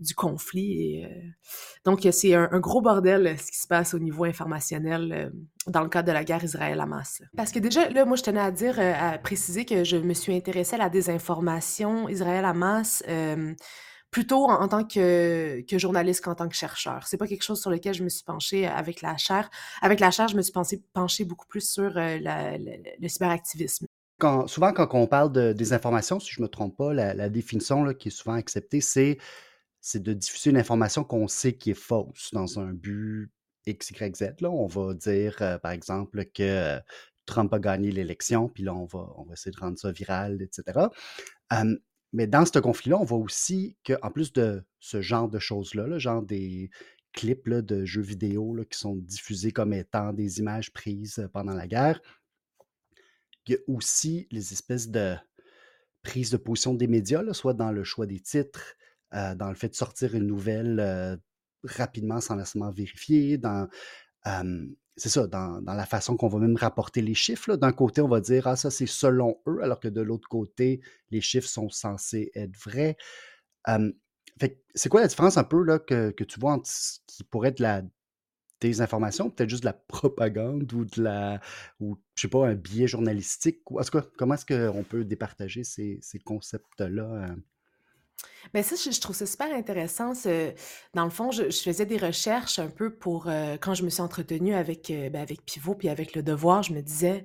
du 0.00 0.14
conflit. 0.14 1.04
Euh, 1.04 1.08
donc, 1.84 2.06
c'est 2.10 2.34
un, 2.34 2.60
gros 2.60 2.80
bordel 2.80 3.38
ce 3.38 3.50
qui 3.50 3.58
se 3.58 3.66
passe 3.66 3.94
au 3.94 3.98
niveau 3.98 4.24
informationnel 4.24 5.32
dans 5.66 5.82
le 5.82 5.88
cadre 5.88 6.08
de 6.08 6.12
la 6.12 6.24
guerre 6.24 6.42
Israël-Hamas. 6.44 7.22
Parce 7.36 7.52
que 7.52 7.58
déjà, 7.58 7.88
là, 7.90 8.04
moi, 8.04 8.16
je 8.16 8.22
tenais 8.22 8.40
à 8.40 8.50
dire, 8.50 8.78
euh, 8.78 8.92
à 8.98 9.18
préciser 9.18 9.64
que 9.64 9.84
je 9.84 9.96
me 9.96 10.14
suis 10.14 10.34
intéressée 10.34 10.74
à 10.76 10.78
la 10.78 10.88
désinformation 10.88 12.08
Israël-Hamas 12.08 13.02
euh, 13.08 13.54
plutôt 14.10 14.44
en, 14.46 14.62
en 14.62 14.68
tant 14.68 14.84
que, 14.84 15.60
que 15.68 15.78
journaliste 15.78 16.24
qu'en 16.24 16.34
tant 16.34 16.48
que 16.48 16.54
chercheur. 16.56 17.06
C'est 17.06 17.18
pas 17.18 17.26
quelque 17.26 17.42
chose 17.44 17.60
sur 17.60 17.70
lequel 17.70 17.92
je 17.94 18.02
me 18.02 18.08
suis 18.08 18.24
penchée 18.24 18.66
avec 18.66 19.02
la 19.02 19.16
chaire. 19.18 19.50
Avec 19.82 20.00
la 20.00 20.10
chaire, 20.10 20.28
je 20.28 20.36
me 20.36 20.42
suis 20.42 20.52
pensée, 20.52 20.82
penchée 20.94 21.24
beaucoup 21.24 21.46
plus 21.46 21.68
sur 21.68 21.96
euh, 21.96 22.18
la- 22.18 22.56
la- 22.56 22.76
le 22.98 23.08
cyberactivisme. 23.08 23.86
quand- 24.18 24.46
souvent, 24.48 24.72
quand 24.72 24.88
on 24.94 25.06
parle 25.06 25.30
de 25.32 25.52
désinformation, 25.52 26.18
si 26.20 26.32
je 26.32 26.40
ne 26.40 26.44
me 26.46 26.48
trompe 26.48 26.76
pas, 26.76 26.92
la, 26.94 27.14
la 27.14 27.28
définition 27.28 27.84
là, 27.84 27.94
qui 27.94 28.08
est 28.08 28.10
souvent 28.10 28.34
acceptée, 28.34 28.80
c'est, 28.80 29.18
c'est 29.80 30.02
de 30.02 30.12
diffuser 30.12 30.50
une 30.50 30.56
information 30.56 31.04
qu'on 31.04 31.28
sait 31.28 31.52
qui 31.52 31.70
est 31.70 31.74
fausse 31.74 32.30
dans 32.32 32.58
un 32.58 32.72
but 32.72 33.30
X, 33.66 33.90
Y, 33.90 34.16
Z. 34.16 34.40
Là. 34.40 34.50
On 34.50 34.66
va 34.66 34.94
dire, 34.94 35.36
euh, 35.40 35.58
par 35.58 35.72
exemple, 35.72 36.24
que 36.26 36.42
euh, 36.42 36.80
Trump 37.26 37.52
a 37.52 37.58
gagné 37.58 37.90
l'élection, 37.90 38.48
puis 38.48 38.62
là, 38.62 38.74
on 38.74 38.86
va, 38.86 39.12
on 39.16 39.24
va 39.24 39.34
essayer 39.34 39.52
de 39.52 39.60
rendre 39.60 39.78
ça 39.78 39.92
viral, 39.92 40.40
etc. 40.42 40.88
Mais 42.14 42.26
dans 42.26 42.46
ce 42.46 42.58
conflit-là, 42.58 42.96
on 42.96 43.04
voit 43.04 43.18
aussi 43.18 43.76
qu'en 43.84 44.10
plus 44.10 44.32
de 44.32 44.64
ce 44.80 45.02
genre 45.02 45.28
de 45.28 45.38
choses-là, 45.38 45.86
là, 45.86 45.98
genre 45.98 46.22
des 46.22 46.70
clips 47.12 47.50
de 47.50 47.84
jeux 47.84 48.00
vidéo 48.02 48.56
qui 48.70 48.78
sont 48.78 48.96
diffusés 48.96 49.50
comme 49.50 49.74
étant 49.74 50.14
des 50.14 50.38
images 50.38 50.72
prises 50.72 51.18
euh, 51.18 51.28
pendant 51.28 51.52
la 51.52 51.66
guerre, 51.66 52.00
il 53.46 53.52
y 53.52 53.56
a 53.56 53.58
aussi 53.66 54.26
les 54.30 54.52
espèces 54.52 54.88
de 54.88 55.16
prises 56.02 56.30
de 56.30 56.36
position 56.38 56.74
des 56.74 56.86
médias, 56.86 57.22
soit 57.34 57.54
dans 57.54 57.72
le 57.72 57.84
choix 57.84 58.06
des 58.06 58.20
titres, 58.20 58.76
dans 59.12 59.48
le 59.48 59.54
fait 59.54 59.70
de 59.70 59.74
sortir 59.74 60.14
une 60.14 60.26
nouvelle 60.26 61.18
rapidement 61.64 62.20
sans 62.20 62.36
nécessairement 62.36 62.70
vérifier, 62.70 63.38
dans, 63.38 63.68
c'est 64.96 65.08
ça, 65.08 65.26
dans, 65.26 65.62
dans 65.62 65.74
la 65.74 65.86
façon 65.86 66.16
qu'on 66.16 66.28
va 66.28 66.38
même 66.38 66.56
rapporter 66.56 67.02
les 67.02 67.14
chiffres. 67.14 67.56
D'un 67.56 67.72
côté, 67.72 68.00
on 68.00 68.08
va 68.08 68.20
dire, 68.20 68.46
ah, 68.46 68.56
ça 68.56 68.70
c'est 68.70 68.86
selon 68.86 69.40
eux, 69.46 69.62
alors 69.62 69.80
que 69.80 69.88
de 69.88 70.00
l'autre 70.00 70.28
côté, 70.28 70.80
les 71.10 71.20
chiffres 71.20 71.48
sont 71.48 71.70
censés 71.70 72.30
être 72.34 72.56
vrais. 72.58 72.96
C'est 74.74 74.88
quoi 74.88 75.00
la 75.00 75.08
différence 75.08 75.36
un 75.36 75.44
peu 75.44 75.62
là, 75.62 75.78
que, 75.78 76.10
que 76.10 76.24
tu 76.24 76.38
vois 76.40 76.52
entre 76.52 76.68
ce 76.68 76.98
qui 77.06 77.24
pourrait 77.24 77.48
être 77.48 77.60
la 77.60 77.82
désinformation, 78.60 79.30
peut-être 79.30 79.50
juste 79.50 79.62
de 79.62 79.68
la 79.68 79.72
propagande 79.72 80.72
ou 80.72 80.84
de 80.84 81.02
la, 81.02 81.40
ou 81.80 81.96
je 82.16 82.22
sais 82.22 82.28
pas, 82.28 82.48
un 82.48 82.54
biais 82.54 82.88
journalistique? 82.88 83.70
Ou, 83.70 83.80
en 83.80 83.84
tout 83.84 83.92
cas, 83.92 84.04
comment 84.16 84.34
est-ce 84.34 84.46
qu'on 84.46 84.82
peut 84.82 85.04
départager 85.04 85.62
ces, 85.64 85.98
ces 86.02 86.18
concepts-là? 86.18 87.30
euh? 87.30 87.36
Mais 88.54 88.62
ça, 88.62 88.76
je, 88.76 88.98
trouve 89.00 89.14
ça 89.14 89.26
super 89.26 89.52
intéressant. 89.54 90.14
ce- 90.14 90.52
Dans 90.94 91.04
le 91.04 91.10
fond, 91.10 91.30
je, 91.30 91.44
faisais 91.50 91.86
des 91.86 91.96
recherches 91.98 92.58
un 92.58 92.68
peu 92.68 92.94
pour 92.94 93.28
euh, 93.28 93.56
quand 93.60 93.74
je 93.74 93.84
me 93.84 93.90
suis 93.90 94.00
entretenue 94.02 94.54
avec, 94.54 94.90
euh, 94.90 95.10
ben, 95.10 95.20
avec 95.22 95.44
Pivot 95.44 95.74
puis 95.74 95.88
avec 95.88 96.14
Le 96.14 96.22
Devoir, 96.22 96.62
je 96.62 96.72
me 96.72 96.80
disais, 96.80 97.24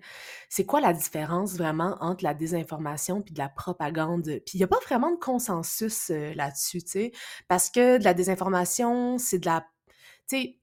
c'est 0.50 0.66
quoi 0.66 0.82
la 0.82 0.94
différence 0.94 1.54
vraiment 1.56 1.98
entre 2.02 2.24
la 2.24 2.34
désinformation 2.34 3.22
puis 3.22 3.34
de 3.34 3.40
la 3.40 3.50
propagande? 3.50 4.24
Puis 4.24 4.56
il 4.56 4.58
n'y 4.58 4.64
a 4.64 4.68
pas 4.68 4.80
vraiment 4.86 5.12
de 5.12 5.18
consensus 5.18 6.10
euh, 6.10 6.34
là-dessus, 6.36 6.84
tu 6.84 6.90
sais, 6.92 7.12
parce 7.48 7.70
que 7.70 7.98
de 7.98 8.04
la 8.04 8.14
désinformation, 8.14 9.18
c'est 9.18 9.40
de 9.40 9.46
la... 9.46 9.66
Tu 10.30 10.38
sais, 10.38 10.60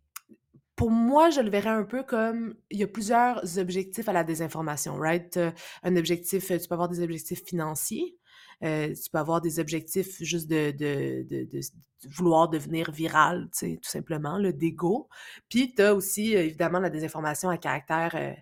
pour 0.77 0.91
moi, 0.91 1.29
je 1.31 1.41
le 1.43 1.51
verrais 1.51 1.69
un 1.71 1.85
peu 1.85 2.03
comme 2.03 2.55
il 2.71 2.79
y 2.79 2.83
a 2.83 2.87
plusieurs 2.87 3.59
objectifs 3.59 4.09
à 4.09 4.15
la 4.15 4.25
désinformation, 4.25 4.97
right? 4.97 5.39
Un 5.83 5.97
objectif, 5.97 6.47
tu 6.49 6.69
peux 6.69 6.75
avoir 6.75 6.89
des 6.89 7.03
objectifs 7.03 7.45
financiers, 7.45 8.17
euh, 8.63 8.95
tu 8.95 9.11
peux 9.11 9.19
avoir 9.19 9.41
des 9.41 9.59
objectifs 9.59 10.23
juste 10.23 10.49
de, 10.49 10.71
de, 10.71 11.27
de, 11.29 11.61
vouloir 12.09 12.49
devenir 12.49 12.91
viral, 12.91 13.49
tu 13.53 13.73
sais, 13.73 13.79
tout 13.83 13.91
simplement, 13.91 14.39
le 14.39 14.53
d'ego. 14.53 15.09
Puis 15.49 15.75
tu 15.75 15.83
as 15.83 15.95
aussi, 15.95 16.37
euh, 16.37 16.45
évidemment, 16.45 16.81
la 16.81 16.91
désinformation 16.91 17.49
à 17.49 17.59
caractère 17.59 18.15
euh, 18.15 18.35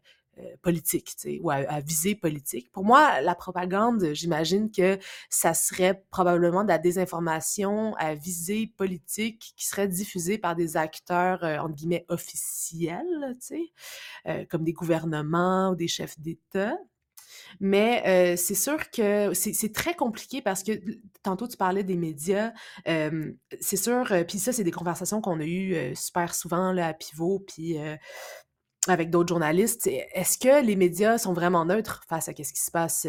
politique, 0.62 1.16
tu 1.16 1.30
sais, 1.30 1.40
ou 1.42 1.50
à, 1.50 1.80
visée 1.80 2.14
politique. 2.14 2.70
Pour 2.70 2.84
moi, 2.84 3.20
la 3.20 3.34
propagande, 3.34 4.12
j'imagine 4.12 4.70
que 4.70 4.98
ça 5.30 5.54
serait 5.54 6.04
probablement 6.10 6.62
de 6.62 6.68
la 6.68 6.78
désinformation 6.78 7.94
à 7.96 8.14
visée 8.14 8.72
politique 8.76 9.52
qui 9.56 9.66
serait 9.66 9.88
diffusée 9.88 10.38
par 10.38 10.54
des 10.54 10.76
acteurs, 10.76 11.42
euh, 11.42 11.58
entre 11.58 11.74
guillemets, 11.74 12.04
officiels, 12.08 13.36
tu 13.40 13.70
sais, 14.24 14.46
comme 14.46 14.62
des 14.64 14.72
gouvernements 14.72 15.70
ou 15.70 15.74
des 15.74 15.88
chefs 15.88 16.18
d'État. 16.20 16.76
Mais 17.60 18.02
euh, 18.06 18.36
c'est 18.36 18.54
sûr 18.54 18.90
que 18.90 19.32
c'est 19.34 19.72
très 19.72 19.94
compliqué 19.94 20.42
parce 20.42 20.62
que 20.62 20.72
tantôt 21.22 21.48
tu 21.48 21.56
parlais 21.56 21.84
des 21.84 21.96
médias. 21.96 22.52
c'est 22.84 23.76
sûr, 23.76 24.10
euh, 24.12 24.24
puis 24.24 24.38
ça, 24.38 24.52
c'est 24.52 24.64
des 24.64 24.70
conversations 24.70 25.20
qu'on 25.20 25.40
a 25.40 25.44
eues 25.44 25.74
euh, 25.74 25.94
super 25.94 26.34
souvent 26.34 26.72
là, 26.72 26.88
à 26.88 26.94
Pivot, 26.94 27.40
puis 27.40 27.76
avec 28.86 29.10
d'autres 29.10 29.28
journalistes. 29.28 29.86
Est-ce 29.86 30.38
que 30.38 30.64
les 30.64 30.76
médias 30.76 31.18
sont 31.18 31.32
vraiment 31.32 31.64
neutres 31.64 32.04
face 32.08 32.28
à 32.28 32.32
ce 32.32 32.52
qui 32.52 32.60
se 32.60 32.70
passe 32.70 33.06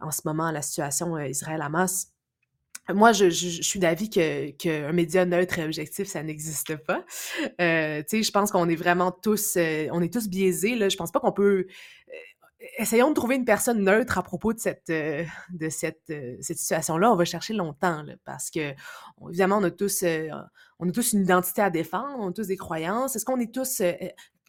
en 0.00 0.10
ce 0.10 0.20
moment, 0.24 0.50
la 0.50 0.62
situation 0.62 1.18
Israël-Hamas? 1.18 2.08
Moi, 2.90 3.12
je, 3.12 3.30
je- 3.30 3.62
suis 3.62 3.80
d'avis 3.80 4.10
que 4.10 4.50
qu'un 4.50 4.92
média 4.92 5.24
neutre 5.24 5.58
et 5.58 5.64
objectif, 5.64 6.06
ça 6.06 6.22
n'existe 6.22 6.76
pas. 6.76 7.04
Tu 7.40 7.54
sais, 7.58 8.22
je 8.22 8.30
pense 8.30 8.50
qu'on 8.50 8.68
est 8.68 8.76
vraiment 8.76 9.10
tous, 9.10 9.56
on 9.56 10.02
est 10.02 10.12
tous 10.12 10.28
biaisés, 10.28 10.74
là. 10.74 10.88
Je 10.88 10.96
pense 10.96 11.12
pas 11.12 11.20
qu'on 11.20 11.32
peut... 11.32 11.66
essayons 12.78 13.10
de 13.10 13.14
trouver 13.14 13.36
une 13.36 13.44
personne 13.44 13.82
neutre 13.82 14.18
à 14.18 14.22
propos 14.22 14.52
de 14.52 14.58
cette, 14.58 14.90
euh, 14.90 15.24
de 15.50 15.68
cette, 15.68 16.10
euh, 16.10 16.36
cette 16.40 16.58
situation-là. 16.58 17.12
On 17.12 17.16
va 17.16 17.24
chercher 17.24 17.54
longtemps, 17.54 18.04
parce 18.24 18.50
que, 18.50 18.74
évidemment, 19.28 19.58
on 19.58 19.64
a 19.64 19.70
tous, 19.70 20.02
euh, 20.02 20.28
on 20.78 20.88
a 20.88 20.92
tous 20.92 21.12
une 21.12 21.22
identité 21.22 21.62
à 21.62 21.70
défendre, 21.70 22.18
on 22.18 22.28
a 22.28 22.32
tous 22.32 22.46
des 22.48 22.56
croyances. 22.56 23.16
Est-ce 23.16 23.24
qu'on 23.24 23.40
est 23.40 23.54
tous... 23.54 23.82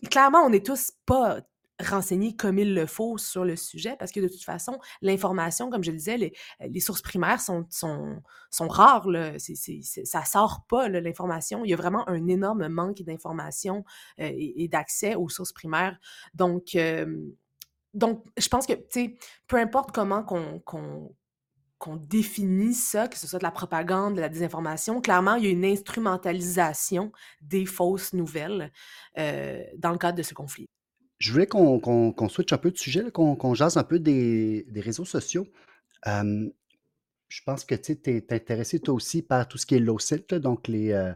clairement, 0.09 0.39
on 0.39 0.49
n'est 0.49 0.63
tous 0.63 0.91
pas 1.05 1.41
renseignés 1.83 2.33
comme 2.37 2.57
il 2.57 2.73
le 2.73 2.85
faut 2.85 3.17
sur 3.17 3.43
le 3.43 3.57
sujet, 3.57 3.97
parce 3.99 4.13
que 4.13 4.21
de 4.21 4.29
toute 4.29 4.43
façon, 4.43 4.79
l'information, 5.01 5.69
comme 5.69 5.83
je 5.83 5.91
le 5.91 5.97
disais, 5.97 6.17
les, 6.17 6.33
les 6.61 6.79
sources 6.79 7.01
primaires 7.01 7.41
sont, 7.41 7.65
sont, 7.69 8.21
sont 8.49 8.69
rares. 8.69 9.09
Là. 9.09 9.37
C'est- 9.39 9.81
ça 10.05 10.23
sort 10.23 10.65
pas, 10.69 10.87
l'information. 10.87 11.65
Il 11.65 11.71
y 11.71 11.73
a 11.73 11.77
vraiment 11.77 12.07
un 12.07 12.27
énorme 12.27 12.69
manque 12.69 13.01
d'information 13.01 13.83
euh, 14.21 14.31
et, 14.33 14.69
d'accès 14.69 15.15
aux 15.15 15.27
sources 15.27 15.51
primaires. 15.51 15.99
Donc, 16.33 16.77
donc 17.95 18.23
je 18.37 18.47
pense 18.47 18.67
que, 18.67 18.73
tu 18.73 18.85
sais, 18.89 19.15
peu 19.47 19.57
importe 19.57 19.91
comment 19.91 20.23
qu'on, 20.23 21.15
définit 21.97 22.73
ça, 22.73 23.07
que 23.07 23.17
ce 23.17 23.27
soit 23.27 23.39
de 23.39 23.43
la 23.43 23.51
propagande, 23.51 24.15
de 24.15 24.21
la 24.21 24.29
désinformation, 24.29 25.01
clairement, 25.01 25.35
il 25.35 25.45
y 25.45 25.47
a 25.47 25.51
une 25.51 25.65
instrumentalisation 25.65 27.11
des 27.41 27.65
fausses 27.65 28.13
nouvelles 28.13 28.71
euh, 29.17 29.63
dans 29.77 29.91
le 29.91 29.97
cadre 29.97 30.17
de 30.17 30.23
ce 30.23 30.33
conflit. 30.33 30.67
Je 31.19 31.31
voulais 31.31 31.47
qu'on 31.47 31.79
qu'on 31.79 32.29
switch 32.29 32.51
un 32.53 32.57
peu 32.57 32.71
de 32.71 32.77
sujet, 32.77 33.11
qu'on 33.11 33.53
jase 33.53 33.77
un 33.77 33.83
peu 33.83 33.99
des, 33.99 34.65
des 34.69 34.81
réseaux 34.81 35.05
sociaux. 35.05 35.47
Je 37.27 37.41
pense 37.45 37.65
que 37.65 37.75
tu 37.75 37.97
es 38.05 38.33
intéressé 38.33 38.79
toi 38.79 38.93
aussi 38.93 39.21
par 39.21 39.47
tout 39.47 39.57
ce 39.57 39.65
qui 39.65 39.75
est 39.75 39.79
low 39.79 39.97
là, 40.29 40.39
donc 40.39 40.67
les, 40.67 40.91
euh, 40.91 41.13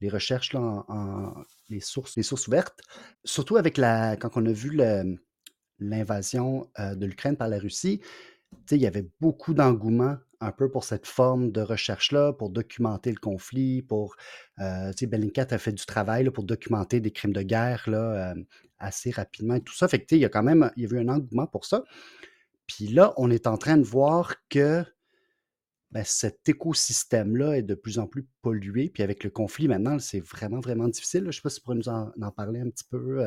les 0.00 0.08
recherches, 0.08 0.52
là, 0.52 0.60
en, 0.60 0.84
en- 0.88 1.44
les, 1.68 1.80
sources, 1.80 2.16
les 2.16 2.22
sources 2.22 2.48
ouvertes. 2.48 2.80
Surtout 3.24 3.56
avec 3.56 3.76
la, 3.76 4.16
quand 4.16 4.36
on 4.36 4.46
a 4.46 4.52
vu 4.52 4.70
le- 4.70 5.18
l'invasion 5.80 6.68
de 6.78 7.06
l'Ukraine 7.06 7.36
par 7.36 7.48
la 7.48 7.58
Russie, 7.58 8.00
il 8.70 8.78
y 8.78 8.86
avait 8.86 9.08
beaucoup 9.20 9.54
d'engouement 9.54 10.16
un 10.40 10.52
peu 10.52 10.70
pour 10.70 10.84
cette 10.84 11.06
forme 11.06 11.50
de 11.50 11.60
recherche-là, 11.60 12.32
pour 12.32 12.50
documenter 12.50 13.10
le 13.10 13.18
conflit, 13.18 13.82
pour, 13.82 14.16
euh, 14.60 14.92
a 14.92 15.58
fait 15.58 15.72
du 15.72 15.84
travail 15.84 16.30
pour 16.30 16.44
documenter 16.44 17.00
des 17.00 17.10
crimes 17.10 17.32
de 17.32 17.42
guerre 17.42 17.84
là, 17.88 18.34
assez 18.78 19.10
rapidement 19.10 19.54
et 19.54 19.60
tout 19.60 19.74
ça. 19.74 19.88
Fait 19.88 20.06
il 20.12 20.18
y 20.18 20.24
a 20.24 20.28
quand 20.28 20.42
même, 20.42 20.70
il 20.76 20.84
y 20.84 20.86
eu 20.86 20.98
un 20.98 21.08
engouement 21.08 21.46
pour 21.46 21.64
ça. 21.64 21.84
Puis 22.66 22.86
là, 22.88 23.14
on 23.16 23.30
est 23.30 23.46
en 23.46 23.56
train 23.56 23.78
de 23.78 23.82
voir 23.82 24.34
que 24.48 24.84
ben, 25.90 26.04
cet 26.04 26.48
écosystème-là 26.48 27.56
est 27.56 27.62
de 27.62 27.74
plus 27.74 27.98
en 27.98 28.06
plus 28.06 28.26
pollué. 28.42 28.90
Puis 28.90 29.02
avec 29.02 29.24
le 29.24 29.30
conflit 29.30 29.68
maintenant, 29.68 29.98
c'est 29.98 30.20
vraiment, 30.20 30.60
vraiment 30.60 30.86
difficile. 30.86 31.22
Je 31.22 31.26
ne 31.28 31.32
sais 31.32 31.40
pas 31.40 31.48
si 31.48 31.56
tu 31.56 31.62
pourrais 31.62 31.76
nous 31.76 31.88
en, 31.88 32.12
parler 32.30 32.60
un 32.60 32.68
petit 32.68 32.84
peu. 32.84 33.24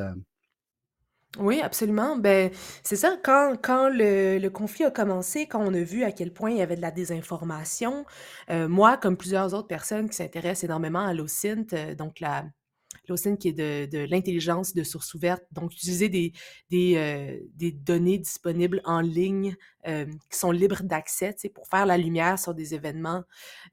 Oui, 1.40 1.62
absolument. 1.62 2.18
Ben, 2.18 2.52
c'est 2.84 2.98
ça, 2.98 3.16
quand, 3.24 3.56
quand 3.62 3.88
le, 3.90 4.38
le 4.38 4.50
conflit 4.50 4.84
a 4.84 4.92
commencé, 4.92 5.48
quand 5.48 5.62
on 5.66 5.74
a 5.74 5.80
vu 5.82 6.04
à 6.04 6.12
quel 6.12 6.34
point 6.34 6.52
il 6.52 6.58
y 6.58 6.62
avait 6.62 6.76
de 6.76 6.82
la 6.82 6.92
désinformation, 6.92 8.06
euh, 8.50 8.68
moi, 8.68 8.98
comme 8.98 9.16
plusieurs 9.16 9.54
autres 9.54 9.68
personnes 9.70 10.10
qui 10.10 10.18
s'intéressent 10.18 10.66
énormément 10.66 11.00
à 11.06 11.14
l'OSINT, 11.14 11.68
euh, 11.74 11.96
donc 11.96 12.20
la, 12.20 12.44
qui 13.38 13.50
est 13.50 13.54
de, 13.54 13.86
de 13.86 14.06
l'intelligence 14.10 14.74
de 14.74 14.84
source 14.84 15.14
ouverte, 15.14 15.44
donc 15.52 15.74
utiliser 15.74 16.10
des, 16.10 16.34
des, 16.70 16.96
euh, 16.98 17.40
des 17.56 17.72
données 17.72 18.18
disponibles 18.18 18.82
en 18.86 19.02
ligne 19.02 19.56
euh, 19.88 20.06
qui 20.30 20.38
sont 20.38 20.52
libres 20.52 20.84
d'accès, 20.84 21.36
pour 21.54 21.68
faire 21.68 21.86
la 21.86 21.98
lumière 21.98 22.38
sur 22.38 22.54
des 22.54 22.74
événements, 22.74 23.24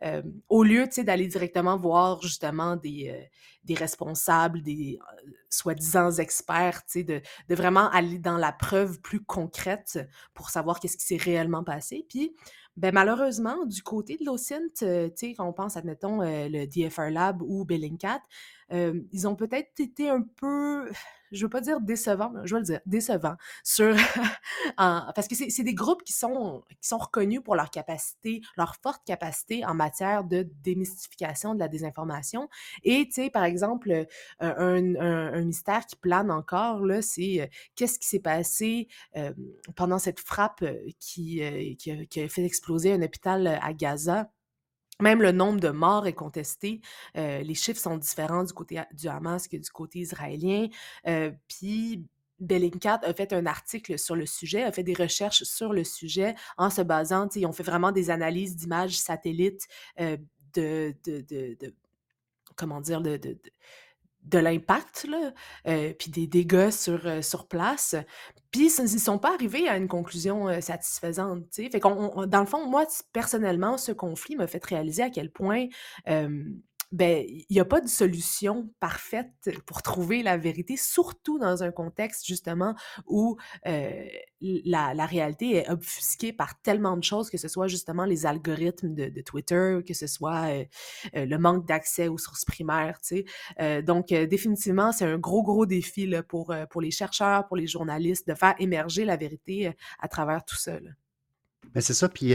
euh, 0.04 0.22
au 0.48 0.62
lieu, 0.62 0.86
d'aller 0.98 1.26
directement 1.26 1.76
voir 1.76 2.22
justement 2.22 2.76
des, 2.76 3.28
des 3.64 3.74
responsables, 3.74 4.62
des 4.62 4.98
soi-disant 5.50 6.12
experts, 6.12 6.82
de, 6.94 7.20
de 7.48 7.54
vraiment 7.54 7.90
aller 7.90 8.18
dans 8.18 8.38
la 8.38 8.52
preuve 8.52 9.00
plus 9.00 9.20
concrète 9.20 9.98
pour 10.34 10.50
savoir 10.50 10.80
qu'est-ce 10.80 10.96
qui 10.96 11.04
s'est 11.06 11.16
réellement 11.16 11.64
passé. 11.64 12.06
Puis, 12.08 12.34
ben, 12.78 12.94
malheureusement, 12.94 13.66
du 13.66 13.82
côté 13.82 14.16
de 14.16 14.24
l'OSINT, 14.24 14.68
tu 14.78 14.86
sais, 15.16 15.34
quand 15.34 15.48
on 15.48 15.52
pense, 15.52 15.76
admettons, 15.76 16.22
euh, 16.22 16.48
le 16.48 16.64
DFR 16.66 17.10
Lab 17.10 17.42
ou 17.42 17.64
Bellingcat, 17.64 18.20
euh, 18.72 19.00
ils 19.10 19.26
ont 19.26 19.34
peut-être 19.34 19.80
été 19.80 20.08
un 20.08 20.22
peu, 20.22 20.88
je 21.32 21.44
veux 21.44 21.50
pas 21.50 21.60
dire 21.60 21.80
décevants, 21.80 22.30
mais 22.34 22.40
je 22.46 22.54
vais 22.54 22.60
le 22.60 22.66
dire, 22.66 22.80
décevants 22.86 23.36
sur, 23.64 23.94
parce 24.76 25.28
que 25.28 25.34
c'est 25.34 25.62
des 25.62 25.74
groupes 25.74 26.02
qui 26.04 26.12
sont, 26.12 26.62
qui 26.80 26.88
sont 26.88 26.98
reconnus 26.98 27.40
pour 27.44 27.56
leur 27.56 27.70
capacité, 27.70 28.40
leur 28.56 28.76
forte 28.82 29.02
capacité 29.06 29.64
en 29.64 29.74
matière 29.74 30.24
de 30.24 30.48
démystification 30.62 31.54
de 31.54 31.58
la 31.60 31.68
désinformation. 31.68 32.48
Et, 32.84 33.06
tu 33.06 33.12
sais, 33.22 33.30
par 33.30 33.44
exemple, 33.44 34.06
un, 34.40 34.94
un- 34.96 35.44
mystère 35.44 35.86
qui 35.86 35.96
plane 35.96 36.30
encore, 36.30 36.84
là, 36.84 37.02
c'est 37.02 37.40
euh, 37.40 37.46
qu'est-ce 37.76 37.98
qui 37.98 38.08
s'est 38.08 38.20
passé 38.20 38.88
euh, 39.16 39.32
pendant 39.76 39.98
cette 39.98 40.20
frappe 40.20 40.62
euh, 40.62 40.74
qui, 41.00 41.40
qui 41.78 42.20
a, 42.20 42.28
fait 42.28 42.44
exploser 42.44 42.92
un 42.92 43.02
hôpital 43.02 43.46
à 43.46 43.72
Gaza? 43.72 44.30
Même 45.00 45.22
le 45.22 45.32
nombre 45.32 45.60
de 45.60 45.68
morts 45.70 46.06
est 46.06 46.12
contesté. 46.14 46.80
Euh, 47.16 47.40
les 47.42 47.54
chiffres 47.54 47.80
sont 47.80 47.96
différents 47.96 48.44
du 48.44 48.52
côté 48.52 48.80
du 48.92 49.08
Hamas 49.08 49.46
que 49.48 49.56
du 49.56 49.70
côté 49.70 50.00
israélien. 50.00 50.68
Euh, 51.06 51.30
Puis 51.48 52.04
Bellingcat 52.40 53.00
a 53.02 53.14
fait 53.14 53.32
un 53.32 53.46
article 53.46 53.98
sur 53.98 54.16
le 54.16 54.26
sujet, 54.26 54.62
a 54.62 54.72
fait 54.72 54.82
des 54.82 54.94
recherches 54.94 55.42
sur 55.44 55.72
le 55.72 55.84
sujet 55.84 56.34
en 56.56 56.70
se 56.70 56.82
basant, 56.82 57.28
ils 57.34 57.46
ont 57.46 57.52
fait 57.52 57.62
vraiment 57.64 57.92
des 57.92 58.10
analyses 58.10 58.56
d'images 58.56 58.96
satellites 58.98 59.66
euh, 60.00 60.16
de, 60.54 60.94
de, 61.04 61.20
de, 61.22 61.56
de- 61.60 61.74
comment 62.56 62.80
dire, 62.80 63.00
de, 63.00 63.16
de, 64.24 64.38
l'impact, 64.38 65.06
euh, 65.66 65.92
puis 65.98 66.10
des 66.10 66.26
dégâts 66.26 66.70
sur, 66.70 67.06
euh, 67.06 67.22
sur 67.22 67.46
place. 67.48 67.94
Puis 68.50 68.70
ils 68.78 68.82
ne 68.82 68.88
sont 68.98 69.18
pas 69.18 69.34
arrivés 69.34 69.68
à 69.68 69.76
une 69.76 69.88
conclusion 69.88 70.48
euh, 70.48 70.60
satisfaisante. 70.60 71.44
Fait 71.54 71.80
on- 71.84 72.26
dans 72.26 72.40
le 72.40 72.46
fond, 72.46 72.66
moi, 72.66 72.86
personnellement, 73.12 73.76
ce 73.78 73.92
conflit 73.92 74.36
m'a 74.36 74.46
fait 74.46 74.64
réaliser 74.64 75.02
à 75.02 75.10
quel 75.10 75.30
point 75.30 75.66
ben, 76.92 77.24
il 77.28 77.44
n'y 77.50 77.60
a 77.60 77.64
pas 77.64 77.80
de 77.80 77.88
solution 77.88 78.70
parfaite 78.80 79.30
pour 79.66 79.82
trouver 79.82 80.22
la 80.22 80.36
vérité, 80.38 80.76
surtout 80.76 81.38
dans 81.38 81.62
un 81.62 81.70
contexte 81.70 82.26
justement 82.26 82.74
où 83.06 83.36
euh, 83.66 84.06
la, 84.40 84.94
la 84.94 85.06
réalité 85.06 85.56
est 85.56 85.68
obfusquée 85.70 86.32
par 86.32 86.60
tellement 86.62 86.96
de 86.96 87.04
choses, 87.04 87.28
que 87.30 87.36
ce 87.38 87.48
soit 87.48 87.68
justement 87.68 88.04
les 88.04 88.24
algorithmes 88.26 88.94
de, 88.94 89.08
de 89.08 89.20
Twitter, 89.20 89.80
que 89.86 89.94
ce 89.94 90.06
soit 90.06 90.46
euh, 90.50 90.64
euh, 91.16 91.26
le 91.26 91.38
manque 91.38 91.66
d'accès 91.66 92.08
aux 92.08 92.18
sources 92.18 92.44
primaires, 92.44 93.00
tu 93.00 93.16
sais. 93.18 93.24
Euh, 93.60 93.82
donc, 93.82 94.12
euh, 94.12 94.26
définitivement, 94.26 94.92
c'est 94.92 95.04
un 95.04 95.18
gros, 95.18 95.42
gros 95.42 95.66
défi 95.66 96.06
là, 96.06 96.22
pour, 96.22 96.54
pour 96.70 96.80
les 96.80 96.90
chercheurs, 96.90 97.46
pour 97.46 97.56
les 97.56 97.66
journalistes, 97.66 98.28
de 98.28 98.34
faire 98.34 98.54
émerger 98.58 99.04
la 99.04 99.16
vérité 99.16 99.72
à 99.98 100.08
travers 100.08 100.44
tout 100.44 100.56
ça. 100.56 100.80
là. 100.80 100.90
Ben, 101.74 101.80
c'est 101.80 101.94
ça. 101.94 102.08
Puis 102.08 102.26
il 102.26 102.30
y 102.30 102.34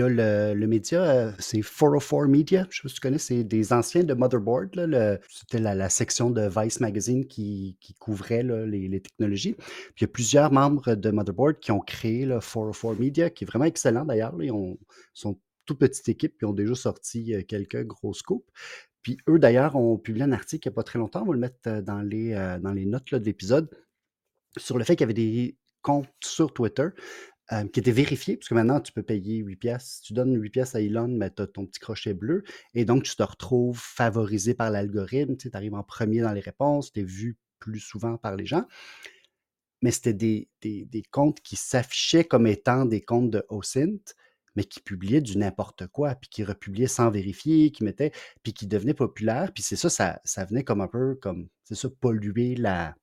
a 0.00 0.08
le, 0.08 0.54
le 0.54 0.66
média, 0.66 1.02
euh, 1.02 1.32
c'est 1.38 1.60
404 1.60 2.26
Media. 2.28 2.66
Je 2.70 2.76
sais 2.76 2.82
pas 2.82 2.88
si 2.88 2.94
tu 2.94 3.00
connais, 3.00 3.18
c'est 3.18 3.44
des 3.44 3.72
anciens 3.72 4.04
de 4.04 4.14
Motherboard. 4.14 4.70
C'était 5.28 5.58
la, 5.58 5.88
section 5.88 6.30
de 6.30 6.48
Vice 6.48 6.80
Magazine 6.80 7.26
qui, 7.26 7.76
qui 7.80 7.94
couvrait 7.94 8.42
les, 8.42 9.00
technologies. 9.00 9.54
Puis 9.54 9.94
il 9.98 10.02
y 10.02 10.04
a 10.04 10.08
plusieurs 10.08 10.52
membres 10.52 10.94
de 10.94 11.10
Motherboard 11.10 11.58
qui 11.60 11.72
ont 11.72 11.80
créé 11.80 12.24
le 12.24 12.40
404 12.40 12.98
Media, 12.98 13.30
qui 13.30 13.44
est 13.44 13.46
vraiment 13.46 13.64
excellent 13.64 14.04
d'ailleurs. 14.04 14.34
Ils 14.40 14.52
ont- 14.52 14.78
sont 15.14 15.38
toute 15.66 15.78
petite 15.80 16.08
équipe, 16.08 16.36
puis 16.38 16.46
ont 16.46 16.52
déjà 16.52 16.74
sorti 16.76 17.34
euh, 17.34 17.42
quelques 17.42 17.84
gros 17.84 18.14
scoops. 18.14 18.46
Puis 19.02 19.18
eux, 19.28 19.38
d'ailleurs, 19.38 19.74
ont 19.76 19.98
publié 19.98 20.24
un 20.24 20.32
article 20.32 20.68
il 20.68 20.70
n'y 20.70 20.74
a 20.74 20.76
pas 20.76 20.82
très 20.84 20.98
longtemps, 20.98 21.22
on 21.22 21.26
va 21.26 21.32
le 21.32 21.40
mettre 21.40 21.58
euh, 21.66 21.82
dans 21.82 22.02
les, 22.02 22.34
dans 22.62 22.72
les 22.72 22.86
notes 22.86 23.12
de 23.14 23.24
l'épisode, 23.24 23.68
sur 24.56 24.78
le 24.78 24.84
fait 24.84 24.94
qu'il 24.96 25.02
y 25.02 25.04
avait 25.04 25.14
des 25.14 25.56
comptes 25.82 26.08
sur 26.20 26.52
Twitter 26.52 26.88
euh, 27.52 27.66
qui 27.68 27.80
étaient 27.80 27.92
vérifiés, 27.92 28.36
parce 28.36 28.48
que 28.48 28.54
maintenant, 28.54 28.80
tu 28.80 28.92
peux 28.92 29.02
payer 29.02 29.38
8 29.38 29.56
piastres. 29.56 29.90
Si 29.96 30.02
tu 30.02 30.12
donnes 30.14 30.34
8 30.40 30.50
piastres 30.50 30.76
à 30.76 30.80
Elon, 30.80 31.08
mais 31.08 31.30
tu 31.30 31.42
as 31.42 31.46
ton 31.46 31.66
petit 31.66 31.80
crochet 31.80 32.14
bleu, 32.14 32.42
et 32.74 32.84
donc 32.84 33.04
tu 33.04 33.14
te 33.16 33.22
retrouves 33.22 33.78
favorisé 33.80 34.54
par 34.54 34.70
l'algorithme, 34.70 35.36
tu 35.36 35.50
arrives 35.52 35.74
en 35.74 35.82
premier 35.84 36.20
dans 36.20 36.32
les 36.32 36.40
réponses, 36.40 36.92
tu 36.92 37.00
es 37.00 37.04
vu 37.04 37.36
plus 37.60 37.80
souvent 37.80 38.16
par 38.18 38.36
les 38.36 38.46
gens. 38.46 38.64
Mais 39.82 39.90
c'était 39.90 40.14
des, 40.14 40.48
des- 40.62 40.84
des 40.86 41.02
comptes 41.02 41.40
qui 41.40 41.56
s'affichaient 41.56 42.24
comme 42.24 42.46
étant 42.46 42.84
des 42.86 43.02
comptes 43.02 43.30
de 43.30 43.44
OSINT, 43.48 44.14
mais 44.56 44.64
qui 44.64 44.80
publiaient 44.80 45.20
du 45.20 45.36
n'importe 45.36 45.86
quoi, 45.88 46.14
puis 46.14 46.30
qui 46.30 46.44
republiaient 46.44 46.86
sans 46.86 47.10
vérifier, 47.10 47.70
qui 47.72 47.84
mettaient, 47.84 48.12
puis 48.42 48.54
qui 48.54 48.66
devenaient 48.66 48.94
populaires. 48.94 49.52
Puis 49.52 49.62
c'est 49.62 49.76
ça, 49.76 49.90
ça, 49.90 50.20
ça 50.24 50.44
venait 50.46 50.64
comme 50.64 50.80
un 50.80 50.88
peu 50.88 51.14
comme, 51.16 51.48
c'est 51.64 51.74
ça, 51.74 51.88
polluer 52.00 52.54
la, 52.56 52.96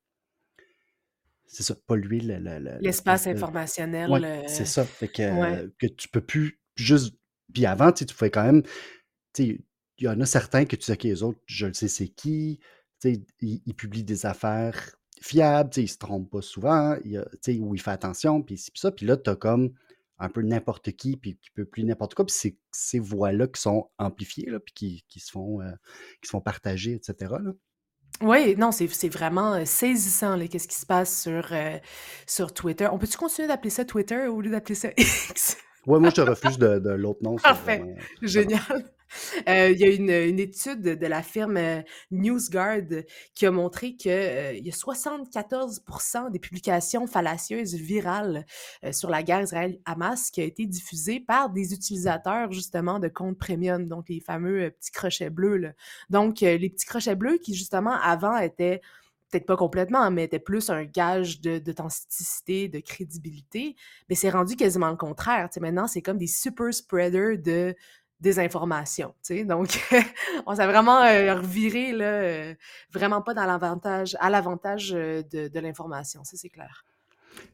c'est 1.54 1.64
ça, 1.64 1.76
polluer 1.86 2.20
le, 2.20 2.40
le- 2.40 2.60
le- 2.60 2.78
L'espace 2.82 3.26
de... 3.26 3.32
informationnel. 3.32 4.10
Ouais, 4.10 4.44
c'est 4.48 4.66
ça. 4.66 4.84
Fait 4.84 5.08
que, 5.08 5.22
ouais. 5.40 5.70
que 5.80 5.88
tu 5.88 6.08
peux 6.10 6.22
plus 6.22 6.60
juste. 6.76 7.16
Puis 7.54 7.66
avant, 7.66 7.92
tu 7.92 8.06
pouvais 8.06 8.32
quand 8.32 8.44
même. 8.44 8.64
Il 9.38 9.60
y 10.00 10.08
en 10.08 10.20
a 10.20 10.26
certains 10.26 10.66
que 10.66 10.76
tu 10.76 10.84
sais, 10.84 10.94
OK, 10.94 11.04
les 11.04 11.24
autres, 11.24 11.40
je 11.46 11.68
le 11.68 11.74
sais 11.74 11.88
c'est 11.88 12.08
qui. 12.08 12.60
Ils, 13.06 13.26
ils 13.42 13.74
publient 13.76 14.04
des 14.04 14.26
affaires 14.26 14.96
fiables, 15.22 15.70
ils 15.78 15.88
se 15.88 15.98
trompent 15.98 16.30
pas 16.30 16.42
souvent, 16.42 16.98
il 17.06 17.22
où 17.62 17.76
il 17.76 17.82
fait 17.82 17.92
attention, 17.92 18.42
puis 18.42 18.58
ça. 18.74 18.92
Puis 18.92 19.06
là, 19.06 19.18
tu 19.18 19.30
as 19.30 19.36
comme 19.36 19.74
un 20.20 20.30
peu 20.30 20.42
n'importe 20.42 20.92
qui, 20.94 21.18
puis 21.18 21.38
qui 21.38 21.50
peut 21.52 21.66
plus 21.66 21.84
n'importe 21.84 22.14
quoi. 22.16 22.26
Puis 22.26 22.36
c'est 22.38 22.58
ces 22.72 23.00
voix-là 23.00 23.48
qui 23.48 23.62
sont 23.62 23.90
amplifiées, 23.98 24.50
là, 24.50 24.60
puis 24.60 24.74
qui, 24.74 25.06
qui 25.08 25.20
se 25.20 25.32
font, 25.32 25.62
euh, 25.62 25.72
qui 26.22 26.28
se 26.28 26.32
font 26.32 26.42
partager, 26.42 26.94
etc. 26.94 27.34
là. 27.44 27.52
Oui, 28.22 28.56
non, 28.58 28.72
c'est 28.72 28.88
c'est 28.94 29.10
vraiment 29.10 29.54
euh, 29.54 29.66
saisissant, 29.66 30.36
là, 30.38 30.48
qu'est-ce 30.48 30.68
qui 30.68 30.76
se 30.76 30.86
passe 30.86 31.24
sur, 31.24 31.48
euh, 31.52 31.78
sur 32.26 32.54
Twitter. 32.54 32.88
On 32.92 32.98
peut-tu 32.98 33.18
continuer 33.18 33.48
d'appeler 33.48 33.70
ça 33.70 33.86
Twitter 33.86 34.28
au 34.28 34.40
lieu 34.42 34.52
d'appeler 34.52 34.76
ça 34.76 34.90
X? 34.98 35.58
Ouais, 35.88 36.00
moi, 36.00 36.10
je 36.10 36.16
te 36.16 36.22
refuse 36.22 36.58
de, 36.58 36.80
de 36.80 36.90
l'autre 36.92 37.20
nom. 37.24 37.36
Parfait, 37.36 37.80
vraiment- 37.80 37.96
génial. 38.22 38.92
Euh, 39.48 39.70
il 39.70 39.78
y 39.80 39.84
a 39.84 39.90
une, 39.92 40.10
une 40.10 40.40
étude 40.40 40.82
de 40.82 41.06
la 41.06 41.22
firme 41.22 41.58
euh, 41.58 41.82
NewsGuard 42.10 43.04
qui 43.36 43.46
a 43.46 43.52
montré 43.52 43.96
qu'il 43.96 44.10
y 44.12 44.70
a 44.70 44.74
74% 44.74 46.32
des 46.32 46.40
publications 46.40 47.06
fallacieuses 47.06 47.76
virales 47.76 48.46
euh, 48.84 48.92
sur 48.92 49.10
la 49.12 49.22
guerre 49.22 49.42
Israël-Hamas 49.42 50.32
qui 50.32 50.42
a 50.42 50.46
été 50.46 50.66
diffusée 50.66 51.20
par 51.20 51.52
des 51.52 51.74
utilisateurs 51.74 52.52
justement 52.52 52.98
de 52.98 53.08
comptes 53.08 53.38
premium, 53.38 53.88
donc 53.88 54.06
les 54.10 54.20
fameux 54.20 54.64
euh, 54.64 54.70
petits 54.72 54.92
crochets 54.92 55.30
bleus. 55.30 55.58
là. 55.58 55.74
Donc, 56.10 56.42
euh, 56.42 56.58
les 56.58 56.70
petits 56.72 56.88
crochets 56.88 57.16
bleus 57.16 57.38
qui 57.38 57.54
justement 57.54 57.94
avant 58.02 58.38
étaient 58.38 58.82
peut-être 59.34 59.46
pas 59.46 59.58
complètement, 59.58 60.10
mais 60.12 60.26
étaient 60.26 60.40
plus 60.40 60.70
un 60.70 60.84
gage 60.84 61.42
de- 61.42 61.58
d'authenticité, 61.58 62.70
de, 62.70 62.80
crédibilité, 62.80 63.76
mais 64.10 64.16
c'est 64.16 64.30
rendu 64.30 64.56
quasiment 64.56 64.90
le 64.90 64.96
contraire. 64.96 65.50
Tu 65.50 65.56
sais, 65.56 65.60
maintenant, 65.60 65.88
c'est 65.88 66.02
comme 66.02 66.18
des 66.18 66.28
super 66.28 66.74
spreaders 66.74 67.38
de 67.38 67.76
désinformation. 68.20 69.14
Donc, 69.46 69.80
on 70.46 70.56
s'est 70.56 70.66
vraiment 70.66 71.04
euh, 71.04 71.36
reviré, 71.36 71.92
là, 71.92 72.06
euh, 72.06 72.56
vraiment 72.92 73.22
pas 73.22 73.34
dans 73.34 73.46
l'avantage, 73.46 74.16
à 74.20 74.30
l'avantage 74.30 74.94
euh, 74.94 75.24
de, 75.24 75.48
de 75.50 75.60
l'information, 75.60 76.24
ça 76.24 76.38
c'est 76.38 76.50
clair. 76.50 76.86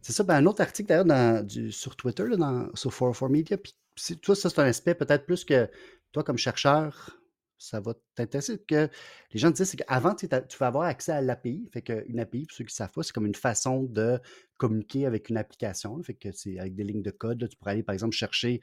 C'est 0.02 0.12
ça, 0.12 0.24
ben, 0.24 0.36
un 0.36 0.46
autre 0.46 0.62
article 0.62 0.90
d'ailleurs 0.90 1.44
sur 1.72 1.96
Twitter, 1.96 2.26
là, 2.28 2.68
sur 2.74 2.92
404 2.92 3.30
Media, 3.30 3.58
puis 3.58 3.74
toi, 4.22 4.36
ça 4.36 4.50
c'est 4.50 4.60
un 4.60 4.66
aspect 4.66 4.94
peut-être 4.94 5.26
plus 5.26 5.46
que 5.46 5.70
toi 6.12 6.24
comme 6.24 6.38
chercheur, 6.38 7.19
ça 7.60 7.80
va 7.82 7.94
t'intéresser, 8.16 8.58
que 8.58 8.90
les 9.32 9.40
gens 9.40 9.52
disent, 9.52 9.70
c'est 9.70 9.78
qu'avant, 9.78 10.16
tu 10.16 10.28
vas 10.28 10.68
avoir 10.68 10.86
accès 10.86 11.12
à 11.12 11.22
l'API, 11.22 11.70
fait 11.72 11.82
qu'une 11.82 12.20
API, 12.20 12.46
pour 12.46 12.56
ceux 12.58 12.64
qui 12.64 12.74
savent 12.74 12.92
pas, 12.92 13.04
c'est 13.04 13.14
comme 13.14 13.26
une 13.26 13.36
façon 13.36 13.84
de 13.84 14.20
communiquer 14.58 15.06
avec 15.06 15.30
une 15.30 15.38
application, 15.38 16.02
fait 16.02 16.16
que 16.16 16.32
c'est 16.32 16.58
avec 16.58 16.76
des 16.76 16.84
lignes 16.84 17.04
de 17.04 17.12
code, 17.12 17.48
tu 17.50 17.58
pourrais 17.58 17.72
aller 17.72 17.84
par 17.84 17.94
exemple 17.94 18.16
chercher 18.16 18.62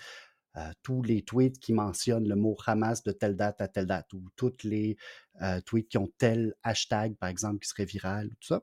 euh, 0.57 0.73
tous 0.83 1.03
les 1.03 1.23
tweets 1.23 1.59
qui 1.59 1.75
mentionnent 1.75 2.27
le 2.27 2.35
mot 2.35 2.57
Hamas 2.67 3.03
de 3.05 3.13
telle 3.13 3.37
date 3.37 3.61
à 3.61 3.69
telle 3.69 3.87
date, 3.87 4.11
ou 4.15 4.25
tous 4.37 4.55
les 4.65 4.97
euh, 5.43 5.61
tweets 5.61 5.89
qui 5.89 5.99
ont 5.99 6.11
tel 6.17 6.55
hashtag, 6.63 7.15
par 7.17 7.29
exemple, 7.29 7.59
qui 7.61 7.69
serait 7.69 7.85
viral, 7.85 8.29
ou 8.29 8.35
tout 8.41 8.49
ça. 8.49 8.63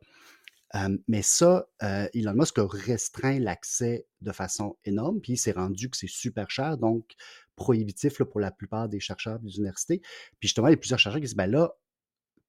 Mais 1.07 1.21
ça, 1.21 1.67
euh, 1.83 2.07
Elon 2.13 2.33
Musk 2.33 2.57
a 2.57 2.65
restreint 2.67 3.39
l'accès 3.39 4.07
de 4.21 4.31
façon 4.31 4.77
énorme, 4.85 5.21
puis 5.21 5.33
il 5.33 5.37
s'est 5.37 5.51
rendu 5.51 5.89
que 5.89 5.97
c'est 5.97 6.07
super 6.09 6.49
cher, 6.49 6.77
donc 6.77 7.13
prohibitif 7.55 8.23
pour 8.23 8.39
la 8.39 8.51
plupart 8.51 8.89
des 8.89 8.99
chercheurs 8.99 9.39
des 9.39 9.57
universités. 9.57 9.99
Puis 10.39 10.47
justement, 10.47 10.67
il 10.67 10.71
y 10.71 10.73
a 10.73 10.77
plusieurs 10.77 10.99
chercheurs 10.99 11.19
qui 11.21 11.27
disent, 11.27 11.35
ben 11.35 11.49
là, 11.51 11.71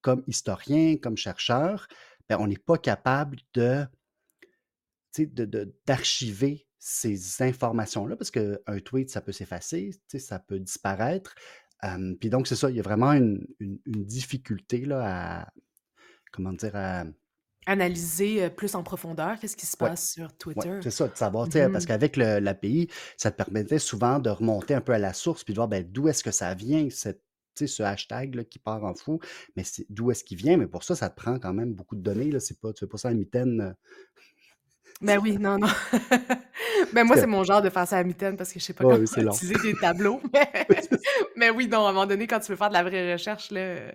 comme 0.00 0.22
historien, 0.26 0.96
comme 0.96 1.16
chercheur, 1.16 1.86
ben, 2.28 2.38
on 2.40 2.46
n'est 2.46 2.56
pas 2.56 2.78
capable 2.78 3.38
de, 3.52 3.84
sais, 5.12 5.26
de- 5.26 5.74
d'archiver 5.86 6.66
ces 6.78 7.42
informations-là, 7.42 8.16
parce 8.16 8.30
qu'un 8.30 8.80
tweet, 8.84 9.10
ça 9.10 9.20
peut 9.20 9.32
s'effacer, 9.32 9.90
ça 10.18 10.38
peut 10.38 10.58
disparaître. 10.60 11.34
Puis 12.20 12.30
donc, 12.30 12.46
c'est 12.46 12.56
ça, 12.56 12.70
il 12.70 12.76
y 12.76 12.80
a 12.80 12.82
vraiment 12.82 13.12
une, 13.12 13.46
une- 13.60 13.80
une 13.86 14.04
difficulté 14.04 14.84
là, 14.86 15.42
à, 15.42 15.52
comment 16.32 16.52
dire, 16.52 16.74
à, 16.76 17.04
Analyser 17.66 18.44
euh, 18.44 18.50
plus 18.50 18.74
en 18.74 18.82
profondeur 18.82 19.38
qu'est-ce 19.40 19.56
qui 19.56 19.66
se 19.66 19.76
Ouais. 19.80 19.88
passe 19.90 20.10
sur 20.12 20.24
Ouais, 20.24 20.30
Twitter. 20.38 20.78
c'est 20.82 20.90
ça, 20.90 21.08
de 21.08 21.16
savoir, 21.16 21.50
sais, 21.50 21.68
parce 21.70 21.84
Mhm. 21.84 21.88
qu'avec 21.88 22.16
le- 22.16 22.38
l'API, 22.40 22.88
ça 23.16 23.30
te 23.30 23.36
permettait 23.36 23.78
souvent 23.78 24.18
de 24.18 24.30
remonter 24.30 24.74
un 24.74 24.80
peu 24.80 24.92
à 24.92 24.98
la 24.98 25.12
source 25.12 25.44
puis 25.44 25.54
de 25.54 25.58
voir 25.58 25.68
ben, 25.68 25.84
d'où 25.88 26.08
est-ce 26.08 26.22
que 26.24 26.30
ça 26.30 26.52
vient, 26.54 26.88
cette, 26.90 27.22
ce 27.56 27.82
hashtag 27.82 28.34
là, 28.34 28.44
qui 28.44 28.58
part 28.58 28.84
en 28.84 28.94
fou, 28.94 29.18
mais 29.56 29.64
c'est- 29.64 29.86
d'où 29.88 30.10
est-ce 30.10 30.24
qu'il 30.24 30.36
vient, 30.38 30.56
mais 30.56 30.66
pour 30.66 30.84
ça, 30.84 30.94
ça 30.94 31.08
te 31.08 31.16
prend 31.16 31.38
quand 31.38 31.52
même 31.54 31.72
beaucoup 31.72 31.96
de 31.96 32.02
données, 32.02 32.30
là, 32.30 32.40
c'est 32.40 32.60
pas, 32.60 32.72
tu 32.72 32.80
fais 32.80 32.86
pas 32.88 32.98
ça 32.98 33.08
à 33.08 33.14
mitaine. 33.14 33.60
euh, 33.60 33.72
Ben 35.00 35.18
oui, 35.18 35.36
non, 35.38 35.58
non. 35.58 35.68
Ben 36.92 37.04
moi, 37.04 37.16
c'est 37.16 37.26
mon 37.26 37.44
genre 37.44 37.62
de 37.62 37.70
faire 37.70 37.86
ça 37.86 37.98
à 37.98 38.04
mitaine 38.04 38.36
parce 38.36 38.52
que 38.52 38.60
je 38.60 38.64
sais 38.64 38.72
pas 38.74 38.84
Ouais, 38.84 38.94
comment 38.96 39.30
oui, 39.30 39.36
utiliser 39.36 39.72
des 39.72 39.78
tableaux. 39.78 40.20
Mais... 40.32 40.66
mais 41.36 41.50
oui, 41.50 41.66
non, 41.68 41.86
à 41.86 41.90
un 41.90 41.92
moment 41.92 42.06
donné, 42.06 42.26
quand 42.26 42.40
tu 42.40 42.52
veux 42.52 42.56
faire 42.56 42.68
de 42.68 42.74
la 42.74 42.82
vraie 42.84 43.12
recherche, 43.12 43.50
là. 43.50 43.92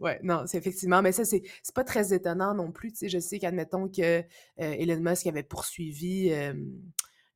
Ouais, 0.00 0.18
non, 0.22 0.44
c'est 0.46 0.58
effectivement, 0.58 1.02
mais 1.02 1.12
ça, 1.12 1.24
c'est 1.24 1.42
pas 1.74 1.84
très 1.84 2.12
étonnant 2.12 2.54
non 2.54 2.72
plus. 2.72 2.92
Tu 2.92 2.98
sais, 2.98 3.08
je 3.08 3.18
sais 3.18 3.38
qu'admettons 3.38 3.88
que 3.88 4.02
euh, 4.20 4.22
Elon 4.58 5.00
Musk 5.00 5.26
avait 5.26 5.42
poursuivi 5.42 6.30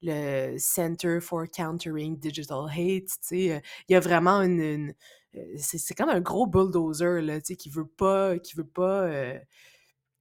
le 0.02 0.56
Center 0.58 1.18
for 1.20 1.44
Countering 1.50 2.18
Digital 2.18 2.66
Hate. 2.70 3.06
Tu 3.06 3.12
sais, 3.22 3.52
euh, 3.52 3.60
il 3.88 3.92
y 3.92 3.96
a 3.96 4.00
vraiment 4.00 4.40
une. 4.42 4.94
euh, 5.36 5.40
c'est 5.56 5.94
comme 5.94 6.08
un 6.08 6.20
gros 6.20 6.46
bulldozer, 6.46 7.20
là, 7.22 7.40
tu 7.40 7.48
sais, 7.48 7.56
qui 7.56 7.70
veut 7.70 7.86
pas. 7.86 8.38
Qui 8.38 8.56
veut 8.56 8.66
pas 8.66 9.08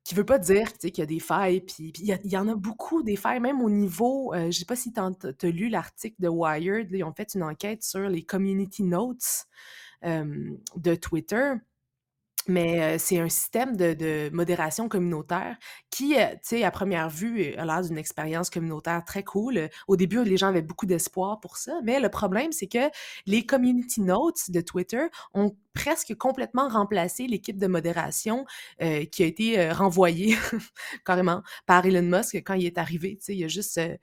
qui 0.06 0.16
veut 0.16 0.26
pas 0.26 0.40
dire 0.40 0.74
qu'il 0.74 0.98
y 0.98 1.02
a 1.02 1.06
des 1.06 1.20
failles, 1.20 1.62
puis 1.62 1.94
il 2.00 2.32
y, 2.32 2.38
en 2.38 2.48
a 2.48 2.56
beaucoup 2.56 3.04
des 3.04 3.16
failles, 3.16 3.42
même 3.42 3.62
au 3.62 3.70
niveau, 3.70 4.34
euh, 4.34 4.50
je 4.50 4.58
sais 4.58 4.66
pas 4.66 4.78
si 4.78 4.92
tu 4.92 5.00
as 5.00 5.50
lu 5.52 5.70
l'article 5.70 6.16
de 6.20 6.28
Wired, 6.28 6.90
ils 6.92 7.04
ont 7.04 7.14
fait 7.14 7.36
une 7.36 7.44
enquête 7.44 7.84
sur 7.84 8.10
les 8.10 8.24
community 8.24 8.82
notes 8.82 9.46
de 10.02 10.96
Twitter, 10.96 11.54
mais 12.48 12.82
euh, 12.82 12.98
c'est 12.98 13.20
un 13.20 13.30
système 13.30 13.76
de, 13.76 14.30
modération 14.32 14.90
communautaire 14.90 15.58
qui, 15.90 16.14
tu 16.14 16.20
sais, 16.42 16.64
à 16.64 16.72
première 16.72 17.10
vue, 17.10 17.54
a 17.56 17.66
l'air 17.66 17.82
d'une 17.82 17.98
expérience 17.98 18.50
communautaire 18.50 19.04
très 19.06 19.24
cool. 19.24 19.70
Au 19.88 19.96
début, 19.96 20.24
les 20.24 20.38
gens 20.38 20.48
avaient 20.48 20.62
beaucoup 20.62 20.86
d'espoir 20.86 21.40
pour 21.40 21.58
ça, 21.58 21.80
mais 21.84 22.00
le 22.00 22.10
problème, 22.10 22.52
c'est 22.52 22.68
que 22.68 22.90
les 23.26 23.46
community 23.46 24.02
notes 24.02 24.50
de 24.50 24.62
Twitter 24.62 25.08
ont 25.34 25.56
presque 25.74 26.16
complètement 26.16 26.68
remplacé 26.68 27.28
l'équipe 27.28 27.58
de 27.58 27.68
modération 27.68 28.46
euh, 28.82 29.06
qui 29.06 29.24
a 29.24 29.26
été 29.26 29.60
euh, 29.60 29.74
renvoyée 29.74 30.36
carrément 31.06 31.42
par 31.66 31.86
Elon 31.86 32.02
Musk 32.02 32.36
quand 32.38 32.54
il 32.54 32.66
est 32.66 32.78
arrivé. 32.78 33.18
Tu 33.18 33.26
sais, 33.26 33.36
il 33.36 33.44
a 33.44 33.48
juste, 33.48 33.78
euh, 33.78 33.96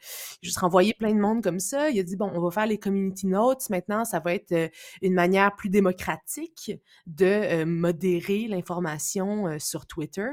juste 0.42 0.59
renvoyé 0.59 0.94
plein 0.94 1.12
de 1.14 1.20
monde 1.20 1.42
comme 1.42 1.61
ça. 1.61 1.90
Il 1.90 1.98
a 1.98 2.02
dit, 2.02 2.16
bon, 2.16 2.31
on 2.35 2.40
va 2.40 2.50
faire 2.50 2.66
les 2.66 2.79
community 2.79 3.26
notes. 3.26 3.68
Maintenant, 3.70 4.05
ça 4.05 4.20
va 4.20 4.35
être 4.35 4.70
une 5.02 5.14
manière 5.14 5.55
plus 5.57 5.68
démocratique 5.70 6.72
de 7.07 7.64
modérer 7.64 8.46
l'information 8.48 9.59
sur 9.59 9.87
Twitter. 9.87 10.29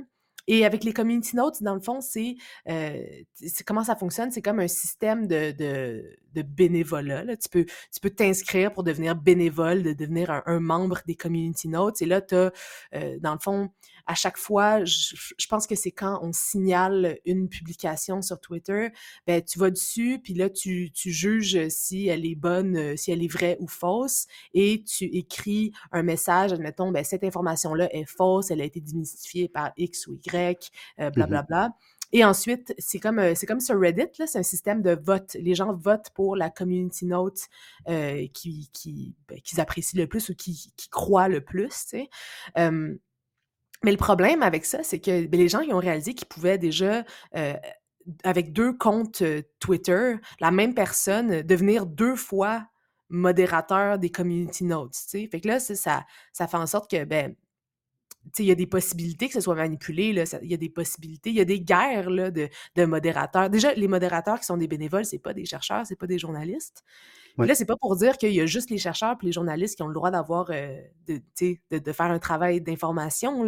Et 0.47 0.65
avec 0.65 0.83
les 0.83 0.91
community 0.93 1.35
notes, 1.37 1.63
dans 1.63 1.73
le 1.73 1.79
fond, 1.79 2.01
c'est 2.01 2.35
c'est- 2.65 3.63
comment 3.65 3.83
ça 3.83 3.95
fonctionne? 3.95 4.31
C'est 4.31 4.41
comme 4.41 4.59
un 4.59 4.67
système 4.67 5.27
de, 5.27 5.51
de, 5.51 6.15
de 6.33 6.41
bénévolat. 6.41 7.23
là. 7.23 7.37
Tu 7.37 7.49
peux 7.49 7.65
tu 7.65 7.99
peux 8.01 8.09
t'inscrire 8.09 8.73
pour 8.73 8.83
devenir 8.83 9.15
bénévole, 9.15 9.83
de 9.83 9.93
devenir 9.93 10.31
un, 10.31 10.43
un 10.45 10.59
membre 10.59 10.99
des 11.07 11.15
community 11.15 11.67
notes. 11.67 12.01
Et 12.01 12.05
là, 12.05 12.21
tu 12.21 12.35
as, 12.35 12.51
dans 13.19 13.33
le 13.33 13.39
fond, 13.39 13.69
à 14.05 14.15
chaque 14.15 14.37
fois, 14.37 14.83
je, 14.83 15.15
je 15.37 15.47
pense 15.47 15.67
que 15.67 15.75
c'est 15.75 15.91
quand 15.91 16.19
on 16.21 16.33
signale 16.33 17.17
une 17.25 17.47
publication 17.47 18.21
sur 18.21 18.39
Twitter, 18.39 18.89
ben, 19.27 19.41
tu 19.41 19.59
vas 19.59 19.69
dessus, 19.69 20.19
puis 20.23 20.33
là, 20.33 20.49
tu, 20.49 20.91
tu 20.91 21.11
juges 21.11 21.69
si 21.69 22.07
elle 22.07 22.25
est 22.25 22.35
bonne, 22.35 22.75
euh, 22.75 22.95
si 22.97 23.11
elle 23.11 23.23
est 23.23 23.31
vraie 23.31 23.57
ou 23.59 23.67
fausse, 23.67 24.27
et 24.53 24.83
tu 24.83 25.05
écris 25.05 25.71
un 25.91 26.03
message, 26.03 26.51
admettons, 26.53 26.91
ben, 26.91 27.03
cette 27.03 27.23
information-là 27.23 27.93
est 27.95 28.05
fausse, 28.05 28.51
elle 28.51 28.61
a 28.61 28.65
été 28.65 28.81
démystifiée 28.81 29.47
par 29.47 29.71
X 29.77 30.07
ou 30.07 30.15
Y, 30.15 30.71
euh, 30.99 31.09
blablabla. 31.09 31.71
Et 32.13 32.23
ensuite, 32.23 32.75
c'est 32.77 32.99
comme, 32.99 33.17
euh, 33.17 33.33
c'est 33.35 33.47
comme 33.47 33.59
sur 33.59 33.79
Reddit, 33.79 34.07
là, 34.19 34.27
c'est 34.27 34.37
un 34.37 34.43
système 34.43 34.83
de 34.83 34.91
vote. 34.91 35.35
Les 35.39 35.55
gens 35.55 35.73
votent 35.73 36.11
pour 36.13 36.35
la 36.35 36.51
community 36.51 37.07
note 37.07 37.39
euh, 37.89 38.27
qui, 38.33 38.69
qui, 38.71 39.15
ben, 39.27 39.41
qu'ils 39.41 39.59
apprécient 39.59 39.99
le 39.99 40.07
plus 40.07 40.29
ou 40.29 40.35
qui, 40.35 40.71
qui 40.77 40.89
croient 40.89 41.27
le 41.27 41.41
plus, 41.41 41.95
mais 43.85 43.91
le 43.91 43.97
problème 43.97 44.43
avec 44.43 44.63
ça, 44.63 44.81
c'est 44.81 44.99
que 44.99 45.25
ben, 45.25 45.37
les 45.37 45.49
gens 45.49 45.61
ont 45.69 45.79
réalisé 45.79 46.13
qu'ils 46.13 46.27
pouvaient 46.27 46.57
déjà, 46.57 47.03
euh, 47.35 47.55
avec 48.23 48.53
deux 48.53 48.71
comptes 48.73 49.23
Twitter, 49.59 50.15
la 50.39 50.51
même 50.51 50.73
personne 50.73 51.41
devenir 51.41 51.85
deux 51.85 52.15
fois 52.15 52.65
modérateur 53.09 53.99
des 53.99 54.09
community 54.09 54.63
notes. 54.63 54.95
Fait 55.11 55.41
que 55.41 55.47
là, 55.47 55.59
ça, 55.59 56.05
ça 56.31 56.47
fait 56.47 56.57
en 56.57 56.65
sorte 56.65 56.89
que 56.89 57.03
ben, 57.03 57.35
il 58.39 58.45
y 58.45 58.51
a 58.51 58.55
des 58.55 58.67
possibilités 58.67 59.27
que 59.27 59.33
ce 59.33 59.41
soit 59.41 59.55
manipulé, 59.55 60.15
il 60.41 60.49
y 60.49 60.53
a 60.53 60.57
des 60.57 60.69
possibilités, 60.69 61.29
il 61.29 61.35
y 61.35 61.41
a 61.41 61.45
des 61.45 61.59
guerres 61.59 62.09
là, 62.09 62.31
de, 62.31 62.49
de 62.75 62.85
modérateurs. 62.85 63.49
Déjà, 63.49 63.73
les 63.73 63.87
modérateurs 63.87 64.39
qui 64.39 64.45
sont 64.45 64.57
des 64.57 64.67
bénévoles, 64.67 65.05
c'est 65.05 65.19
pas 65.19 65.33
des 65.33 65.45
chercheurs, 65.45 65.85
c'est 65.85 65.95
pas 65.95 66.07
des 66.07 66.19
journalistes. 66.19 66.83
Ouais. 67.37 67.47
Là, 67.47 67.55
c'est 67.55 67.65
pas 67.65 67.77
pour 67.77 67.95
dire 67.95 68.17
qu'il 68.17 68.33
y 68.33 68.41
a 68.41 68.45
juste 68.45 68.69
les 68.69 68.77
chercheurs 68.77 69.17
et 69.21 69.25
les 69.25 69.31
journalistes 69.31 69.75
qui 69.75 69.83
ont 69.83 69.87
le 69.87 69.93
droit 69.93 70.11
d'avoir, 70.11 70.51
euh, 70.51 70.79
de, 71.07 71.21
de, 71.41 71.79
de 71.79 71.91
faire 71.91 72.11
un 72.11 72.19
travail 72.19 72.61
d'information, 72.61 73.45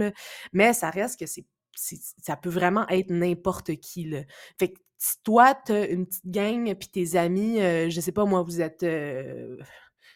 mais 0.54 0.74
ça 0.74 0.90
reste 0.90 1.20
que 1.20 1.26
c'est 1.26 1.46
ça 1.78 2.38
peut 2.38 2.50
vraiment 2.50 2.88
être 2.88 3.10
n'importe 3.10 3.76
qui, 3.76 4.06
là. 4.06 4.22
Fait 4.58 4.70
que 4.72 4.80
si 4.98 5.22
toi, 5.24 5.54
t'as 5.54 5.88
une 5.90 6.06
petite 6.06 6.26
gang, 6.26 6.74
puis 6.74 6.88
tes 6.88 7.18
amis, 7.18 7.60
euh, 7.60 7.90
je 7.90 8.00
sais 8.00 8.14
pas, 8.14 8.24
moi, 8.26 8.44
vous 8.44 8.62
êtes... 8.62 8.84
Euh, 8.84 9.58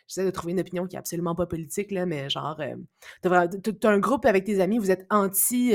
j'essaie 0.10 0.26
de 0.26 0.32
trouver 0.32 0.52
une 0.52 0.60
opinion 0.60 0.86
qui 0.86 0.98
est 0.98 1.00
absolument 1.00 1.36
pas 1.36 1.46
politique, 1.46 1.92
là, 1.92 2.06
mais 2.06 2.30
genre, 2.30 2.60
euh, 2.60 2.76
t'as 3.22 3.90
un 3.90 4.00
groupe 4.00 4.26
avec 4.26 4.44
tes 4.44 4.60
amis, 4.60 4.78
vous 4.78 4.92
êtes 4.92 5.06
anti 5.10 5.74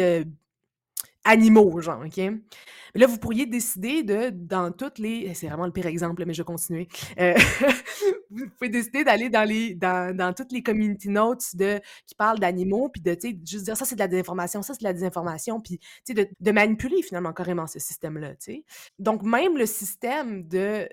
animaux, 1.25 1.81
genre, 1.81 2.03
OK? 2.05 2.17
Mais 2.17 3.01
là, 3.01 3.07
vous 3.07 3.19
pourriez 3.19 3.47
décider 3.47 4.03
de, 4.03 4.31
dans 4.31 4.71
toutes 4.71 4.99
les... 4.99 5.33
C'est 5.35 5.49
vraiment 5.49 5.67
le 5.67 5.73
pire 5.73 5.87
exemple, 5.87 6.25
mais 6.27 6.35
je 6.35 6.43
vais 6.43 6.47
continuer. 6.47 6.87
Euh, 7.19 7.35
vous 8.31 8.47
pouvez 8.57 8.69
décider 8.69 9.03
d'aller 9.05 9.31
dans 9.31 9.49
les 9.49 9.75
dans, 9.75 10.15
dans, 10.15 10.33
toutes 10.33 10.53
les 10.53 10.63
community 10.63 11.09
notes 11.09 11.57
de, 11.57 11.81
qui 12.07 12.15
parlent 12.15 12.39
d'animaux, 12.39 12.91
puis 12.91 13.01
de, 13.01 13.15
tu 13.15 13.31
sais, 13.31 13.39
juste 13.45 13.65
dire 13.65 13.77
ça, 13.77 13.85
c'est 13.85 13.97
de 13.97 14.01
la 14.01 14.09
désinformation, 14.09 14.63
ça, 14.63 14.75
c'est 14.75 14.81
de 14.81 14.85
la 14.85 14.93
désinformation, 14.93 15.61
puis, 15.61 15.79
tu 15.79 15.87
sais, 16.05 16.15
de, 16.15 16.29
de, 16.39 16.53
manipuler, 16.53 17.03
finalement, 17.03 17.33
carrément, 17.33 17.67
ce 17.67 17.79
système-là, 17.79 18.37
tu 18.37 18.37
sais. 18.39 18.65
Donc, 18.99 19.23
même 19.23 19.57
le 19.57 19.67
système 19.67 20.47
de, 20.47 20.89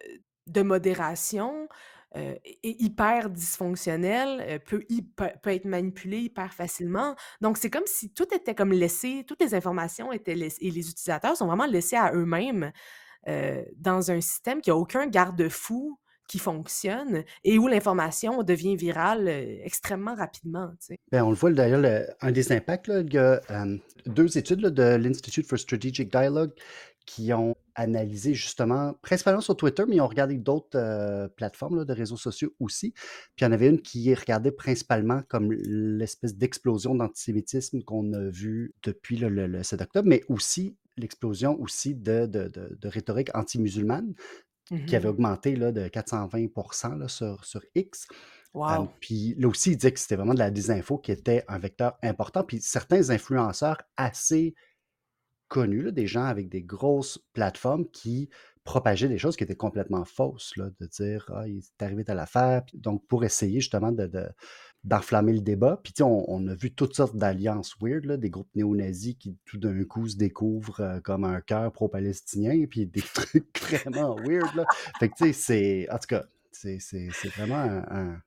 de 0.48 0.62
modération 0.62 1.68
euh, 2.18 2.36
hyper 2.62 3.30
dysfonctionnel, 3.30 4.44
euh, 4.46 4.60
peut, 4.60 4.84
peut, 5.16 5.50
être 5.50 5.64
manipulé 5.64 6.18
hyper 6.18 6.54
facilement. 6.54 7.16
Donc, 7.40 7.58
c'est 7.58 7.70
comme 7.70 7.86
si 7.86 8.12
tout 8.12 8.28
était 8.36 8.54
comme 8.54 8.74
laissé, 8.74 9.24
toutes 9.26 9.42
les 9.42 9.56
informations 9.56 10.12
étaient 10.12 10.36
laissées, 10.36 10.58
et 10.60 10.72
les 10.72 10.90
utilisateurs 10.90 11.38
sont 11.38 11.48
vraiment 11.48 11.66
laissés 11.66 11.96
à 11.96 12.12
eux-mêmes 12.14 12.74
euh, 13.30 13.64
dans 13.78 14.12
un 14.12 14.20
système 14.20 14.60
qui 14.60 14.72
n'a 14.72 14.76
aucun 14.76 15.08
garde-fou 15.08 15.98
qui 16.28 16.38
fonctionne 16.38 17.24
et 17.46 17.58
où 17.58 17.68
l'information 17.68 18.44
devient 18.44 18.76
virale 18.76 19.28
extrêmement 19.64 20.16
rapidement. 20.16 20.70
Bien, 21.12 21.26
on 21.26 21.30
le 21.30 21.36
voit 21.36 21.52
d'ailleurs, 21.52 22.06
un 22.22 22.32
des 22.32 22.52
impacts, 22.54 22.88
il 22.88 23.14
y 23.14 23.18
a 23.18 23.42
deux 24.06 24.38
études 24.38 24.62
de 24.62 24.96
l'Institute 24.96 25.46
for 25.46 25.60
Strategic 25.60 26.10
Dialogue 26.10 26.54
qui 27.06 27.34
ont 27.34 27.56
analysé 27.76 28.34
justement, 28.34 28.94
principalement 29.02 29.42
sur 29.42 29.56
Twitter, 29.56 29.84
mais 29.88 29.96
ils 29.98 30.02
ont 30.02 30.08
regardé 30.08 30.38
d'autres 30.38 30.78
euh, 30.78 31.28
plateformes 31.28 31.86
de 31.86 31.94
réseaux 31.94 32.18
sociaux 32.18 32.54
aussi. 32.60 32.92
Puis 32.92 33.42
il 33.42 33.44
y 33.44 33.48
en 33.48 33.52
avait 33.52 33.68
une 33.68 33.82
qui 33.82 34.14
regardait 34.14 34.52
principalement 34.52 35.22
comme 35.28 35.52
l'espèce 35.52 36.36
d'explosion 36.36 36.96
d'antisémitisme 36.96 37.82
qu'on 37.84 38.14
a 38.14 38.30
vu 38.30 38.74
depuis 38.84 39.18
le, 39.18 39.64
7 39.64 39.82
octobre, 39.82 40.08
mais 40.08 40.24
aussi 40.30 40.78
l'explosion 40.98 41.60
aussi 41.60 41.96
de, 41.96 42.26
de, 42.26 42.88
rhétorique 42.88 43.30
anti-musulmane 43.34 44.14
qui 44.88 44.96
avait 44.96 45.08
mmh 45.08 45.12
augmenté 45.12 45.56
là, 45.58 45.72
de 45.74 45.88
420 45.90 46.48
sur, 47.08 47.44
sur 47.44 47.62
X. 47.76 48.08
Wow. 48.54 48.90
puis 49.00 49.34
là 49.38 49.48
aussi, 49.48 49.72
il 49.72 49.78
disait 49.78 49.94
que 49.94 50.00
c'était 50.00 50.18
vraiment 50.18 50.34
de 50.34 50.40
la 50.40 50.52
désinfo 50.52 50.98
qui 50.98 51.12
était 51.12 51.46
un 51.48 51.58
vecteur 51.58 51.98
important. 52.04 52.44
Puis 52.44 52.60
certains 52.62 53.10
influenceurs 53.10 53.82
assez 53.96 54.56
connus, 55.52 55.92
des 55.92 56.08
gens 56.08 56.24
avec 56.24 56.48
des 56.48 56.64
grosses 56.64 57.20
plateformes 57.34 57.86
qui 57.92 58.30
propageaient 58.64 59.10
des 59.10 59.18
choses 59.18 59.36
qui 59.36 59.44
étaient 59.44 59.54
complètement 59.54 60.06
fausses, 60.06 60.56
là, 60.56 60.70
de 60.80 60.86
dire 60.86 61.30
Ah, 61.36 61.46
il 61.46 61.58
est 61.58 61.84
arrivé 61.84 62.06
à 62.08 62.14
l'affaire. 62.14 62.64
Donc, 62.74 63.06
pour 63.08 63.26
essayer 63.26 63.60
justement 63.60 63.92
de, 63.92 64.10
d'enflammer 64.86 65.34
le 65.34 65.42
débat. 65.42 65.82
Puis, 65.84 65.94
on, 66.02 66.24
on, 66.30 66.48
a 66.48 66.56
vu 66.56 66.74
toutes 66.74 66.96
sortes 66.96 67.18
d'alliances 67.18 67.76
weird, 67.82 68.06
là, 68.06 68.16
des 68.16 68.30
groupes 68.30 68.50
néo-nazis 68.56 69.16
qui 69.20 69.38
tout 69.44 69.58
d'un 69.58 69.84
coup 69.84 70.08
se 70.08 70.16
découvrent 70.16 70.80
euh, 70.80 71.00
comme 71.02 71.26
un 71.26 71.42
cœur 71.42 71.70
pro-palestinien, 71.74 72.66
puis 72.70 72.86
des 72.86 73.02
trucs 73.14 73.60
vraiment 73.60 74.16
weird. 74.16 74.56
Là. 74.56 74.66
Fait 75.00 75.10
que, 75.10 75.16
tu 75.18 75.26
sais, 75.26 75.34
c'est. 75.34 75.92
En 75.92 75.98
tout 75.98 76.08
cas, 76.08 76.24
c'est, 76.54 76.80
vraiment 77.36 77.56
un. 77.58 78.22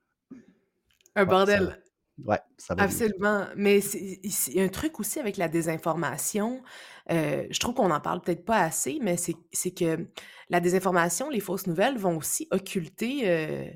Un, 1.17 1.25
bordel. 1.25 1.79
Ouais, 2.23 2.39
ça 2.59 2.75
va. 2.75 2.85
Absolument. 2.85 3.47
Mais 3.57 3.81
il 3.81 4.55
y 4.55 4.61
a 4.61 4.65
un 4.65 4.69
truc 4.69 5.01
aussi 5.01 5.19
avec 5.19 5.37
la 5.37 5.49
désinformation. 5.49 6.63
Euh, 7.11 7.47
je 7.51 7.59
trouve 7.59 7.75
qu'on 7.75 7.89
n'en 7.89 8.01
parle 8.01 8.21
peut-être 8.21 8.45
pas 8.45 8.61
assez, 8.61 8.99
mais 9.03 9.17
c'est 9.17 9.71
que 9.73 10.07
la 10.49 10.61
désinformation, 10.61 11.29
les 11.29 11.41
fausses 11.41 11.67
nouvelles 11.67 11.99
vont 11.99 12.17
aussi 12.17 12.47
occulter 12.51 13.29
euh, 13.29 13.67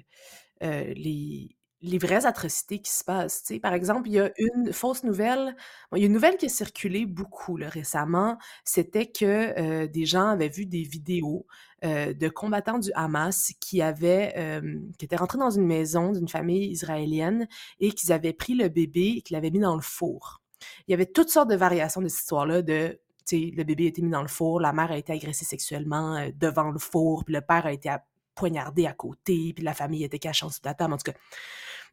euh, 0.62 0.94
les, 0.94 1.57
les 1.80 1.98
vraies 1.98 2.26
atrocités 2.26 2.80
qui 2.80 2.90
se 2.90 3.04
passent. 3.04 3.52
Par 3.62 3.72
exemple, 3.72 4.08
il 4.08 4.14
y 4.14 4.20
a 4.20 4.30
une 4.36 4.72
fausse 4.72 5.04
nouvelle. 5.04 5.54
il 5.94 6.00
y 6.00 6.02
a 6.02 6.06
une 6.06 6.12
nouvelle 6.12 6.36
qui 6.36 6.46
a 6.46 6.48
circulé 6.48 7.06
beaucoup 7.06 7.58
récemment. 7.60 8.36
C'était 8.64 9.06
que 9.06 9.86
des 9.86 10.04
gens 10.04 10.26
avaient 10.28 10.48
vu 10.48 10.66
des 10.66 10.82
vidéos 10.82 11.46
de 11.82 12.28
combattants 12.28 12.78
du 12.78 12.90
Hamas 12.94 13.52
qui 13.60 13.80
avaient 13.80 14.60
qui 14.98 15.04
étaient 15.04 15.16
rentrés 15.16 15.38
dans 15.38 15.50
une 15.50 15.66
maison 15.66 16.12
d'une 16.12 16.28
famille 16.28 16.68
israélienne 16.70 17.46
et 17.78 17.92
qu'ils 17.92 18.12
avaient 18.12 18.32
pris 18.32 18.54
le 18.54 18.68
bébé 18.68 19.14
et 19.18 19.22
qu'ils 19.22 19.34
l'avaient 19.36 19.50
mis 19.50 19.60
dans 19.60 19.76
le 19.76 19.82
four. 19.82 20.42
Il 20.88 20.90
y 20.90 20.94
avait 20.94 21.06
toutes 21.06 21.30
sortes 21.30 21.50
de 21.50 21.56
variations 21.56 22.02
de 22.02 22.08
cette 22.08 22.22
histoire-là 22.22 22.62
de 22.62 22.98
le 23.30 23.62
bébé 23.62 23.84
a 23.84 23.88
été 23.88 24.02
mis 24.02 24.10
dans 24.10 24.22
le 24.22 24.28
four, 24.28 24.60
la 24.60 24.72
mère 24.72 24.90
a 24.90 24.96
été 24.96 25.12
agressée 25.12 25.44
sexuellement 25.44 26.28
devant 26.34 26.70
le 26.70 26.78
four, 26.78 27.24
puis 27.24 27.34
le 27.34 27.42
père 27.42 27.66
a 27.66 27.72
été 27.72 27.94
poignardé 28.34 28.86
à 28.86 28.92
côté, 28.92 29.52
puis 29.54 29.64
la 29.64 29.74
famille 29.74 30.04
était 30.04 30.18
cachée 30.18 30.46
en 30.46 30.48
dessous 30.48 30.60
de 30.62 30.68
la 30.68 30.74
table, 30.74 30.94
en 30.94 30.96
tout 30.96 31.12
cas. 31.12 31.18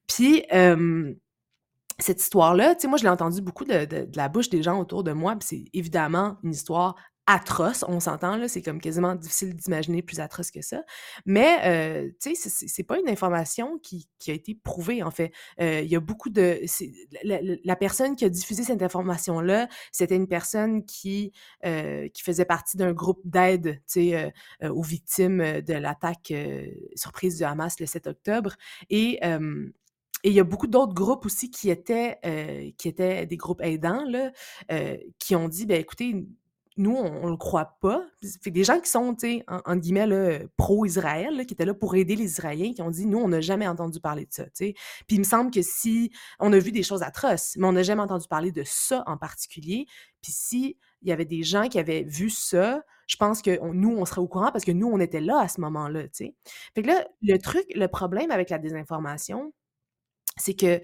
Puis, 0.07 0.43
cette 1.99 2.21
histoire-là, 2.21 2.75
tu 2.75 2.81
sais, 2.81 2.87
moi, 2.87 2.97
je 2.97 3.03
l'ai 3.03 3.09
entendue 3.09 3.41
beaucoup 3.41 3.65
de, 3.65 3.87
la 4.15 4.29
bouche 4.29 4.49
des 4.49 4.63
gens 4.63 4.79
autour 4.79 5.03
de 5.03 5.13
moi, 5.13 5.35
puis 5.35 5.47
c'est 5.47 5.77
évidemment 5.77 6.37
une 6.43 6.51
histoire 6.51 6.95
atroce, 7.27 7.83
on 7.87 7.99
s'entend, 7.99 8.35
là, 8.35 8.47
c'est 8.47 8.61
comme 8.61 8.79
quasiment 8.79 9.15
difficile 9.15 9.55
d'imaginer 9.55 10.03
plus 10.03 10.19
atroce 10.19 10.51
que 10.51 10.61
ça. 10.61 10.83
Mais, 11.25 12.11
tu 12.21 12.35
sais, 12.35 12.49
c'est 12.67 12.83
pas 12.83 12.99
une 12.99 13.09
information 13.09 13.79
qui, 13.79 14.07
a 14.27 14.31
été 14.31 14.53
prouvée, 14.53 15.01
en 15.01 15.09
fait. 15.09 15.31
Il 15.59 15.87
y 15.87 15.95
a 15.95 15.99
beaucoup 15.99 16.29
de... 16.29 16.61
La, 17.23 17.75
personne 17.75 18.15
qui 18.15 18.25
a 18.25 18.29
diffusé 18.29 18.63
cette 18.63 18.83
information-là, 18.83 19.67
c'était 19.91 20.17
une 20.17 20.27
personne 20.27 20.85
qui, 20.85 21.31
qui 21.63 22.23
faisait 22.23 22.45
partie 22.45 22.77
d'un 22.77 22.93
groupe 22.93 23.21
d'aide, 23.23 23.81
tu 23.91 24.11
sais, 24.11 24.33
aux 24.61 24.83
victimes 24.83 25.61
de 25.61 25.73
l'attaque 25.73 26.31
surprise 26.95 27.37
du 27.37 27.43
Hamas 27.43 27.79
le 27.79 27.85
7 27.87 28.05
octobre. 28.05 28.53
Et... 28.89 29.19
Et 30.25 30.29
il 30.29 30.33
y 30.33 30.39
a 30.39 30.43
beaucoup 30.43 30.65
d'autres 30.65 30.95
groupes 30.95 31.27
aussi 31.27 31.51
qui 31.51 31.69
étaient, 31.69 32.17
qui 32.79 32.88
étaient 32.88 33.27
des 33.27 33.38
groupes 33.38 33.61
aidants, 33.61 34.03
là, 34.05 34.31
qui 35.19 35.35
ont 35.35 35.47
dit, 35.47 35.67
ben 35.67 35.79
écoutez, 35.79 36.25
nous, 36.77 36.95
on, 36.95 37.27
ne 37.27 37.29
le 37.29 37.38
croit 37.38 37.77
pas. 37.79 38.03
Fait 38.41 38.49
des 38.49 38.63
gens 38.63 38.79
qui 38.79 38.89
sont, 38.89 39.15
sais, 39.15 39.43
en, 39.47 39.75
guillemets, 39.75 40.47
pro-Israël, 40.57 41.45
qui 41.45 41.53
étaient 41.53 41.63
là 41.63 41.75
pour 41.75 41.95
aider 41.95 42.15
les 42.15 42.25
Israéliens, 42.25 42.73
qui 42.73 42.81
ont 42.81 42.89
dit, 42.89 43.05
nous, 43.05 43.19
on 43.19 43.27
n'a 43.27 43.39
jamais 43.39 43.67
entendu 43.67 43.99
parler 43.99 44.25
de 44.25 44.33
ça, 44.33 44.45
tu 44.45 44.51
sais. 44.53 44.73
Puis 45.07 45.17
il 45.17 45.19
me 45.19 45.23
semble 45.23 45.51
que 45.51 45.61
si, 45.61 46.11
on 46.39 46.51
a 46.53 46.57
vu 46.57 46.71
des 46.71 46.81
choses 46.81 47.03
atroces, 47.03 47.55
mais 47.57 47.67
on 47.67 47.73
n'a 47.73 47.83
jamais 47.83 48.01
entendu 48.01 48.27
parler 48.27 48.51
de 48.51 48.63
ça 48.65 49.03
en 49.05 49.17
particulier. 49.17 49.85
Puis 50.23 50.31
si 50.31 50.75
il 51.03 51.09
y 51.09 51.11
avait 51.11 51.25
des 51.25 51.43
gens 51.43 51.67
qui 51.69 51.77
avaient 51.77 52.03
vu 52.03 52.31
ça, 52.31 52.83
je 53.05 53.15
pense 53.15 53.43
que 53.43 53.59
nous, 53.73 53.95
on 53.95 54.05
serait 54.05 54.21
au 54.21 54.27
courant 54.27 54.51
parce 54.51 54.65
que 54.65 54.71
nous, 54.71 54.88
on 54.88 54.99
était 54.99 55.21
là 55.21 55.39
à 55.41 55.47
ce 55.47 55.61
moment-là. 55.61 56.05
Fait 56.17 56.33
que 56.81 56.88
là, 56.88 57.07
le 57.21 57.38
truc, 57.38 57.65
le 57.75 57.88
problème 57.88 58.31
avec 58.31 58.49
la 58.49 58.57
désinformation, 58.57 59.53
c'est 60.37 60.53
que 60.53 60.81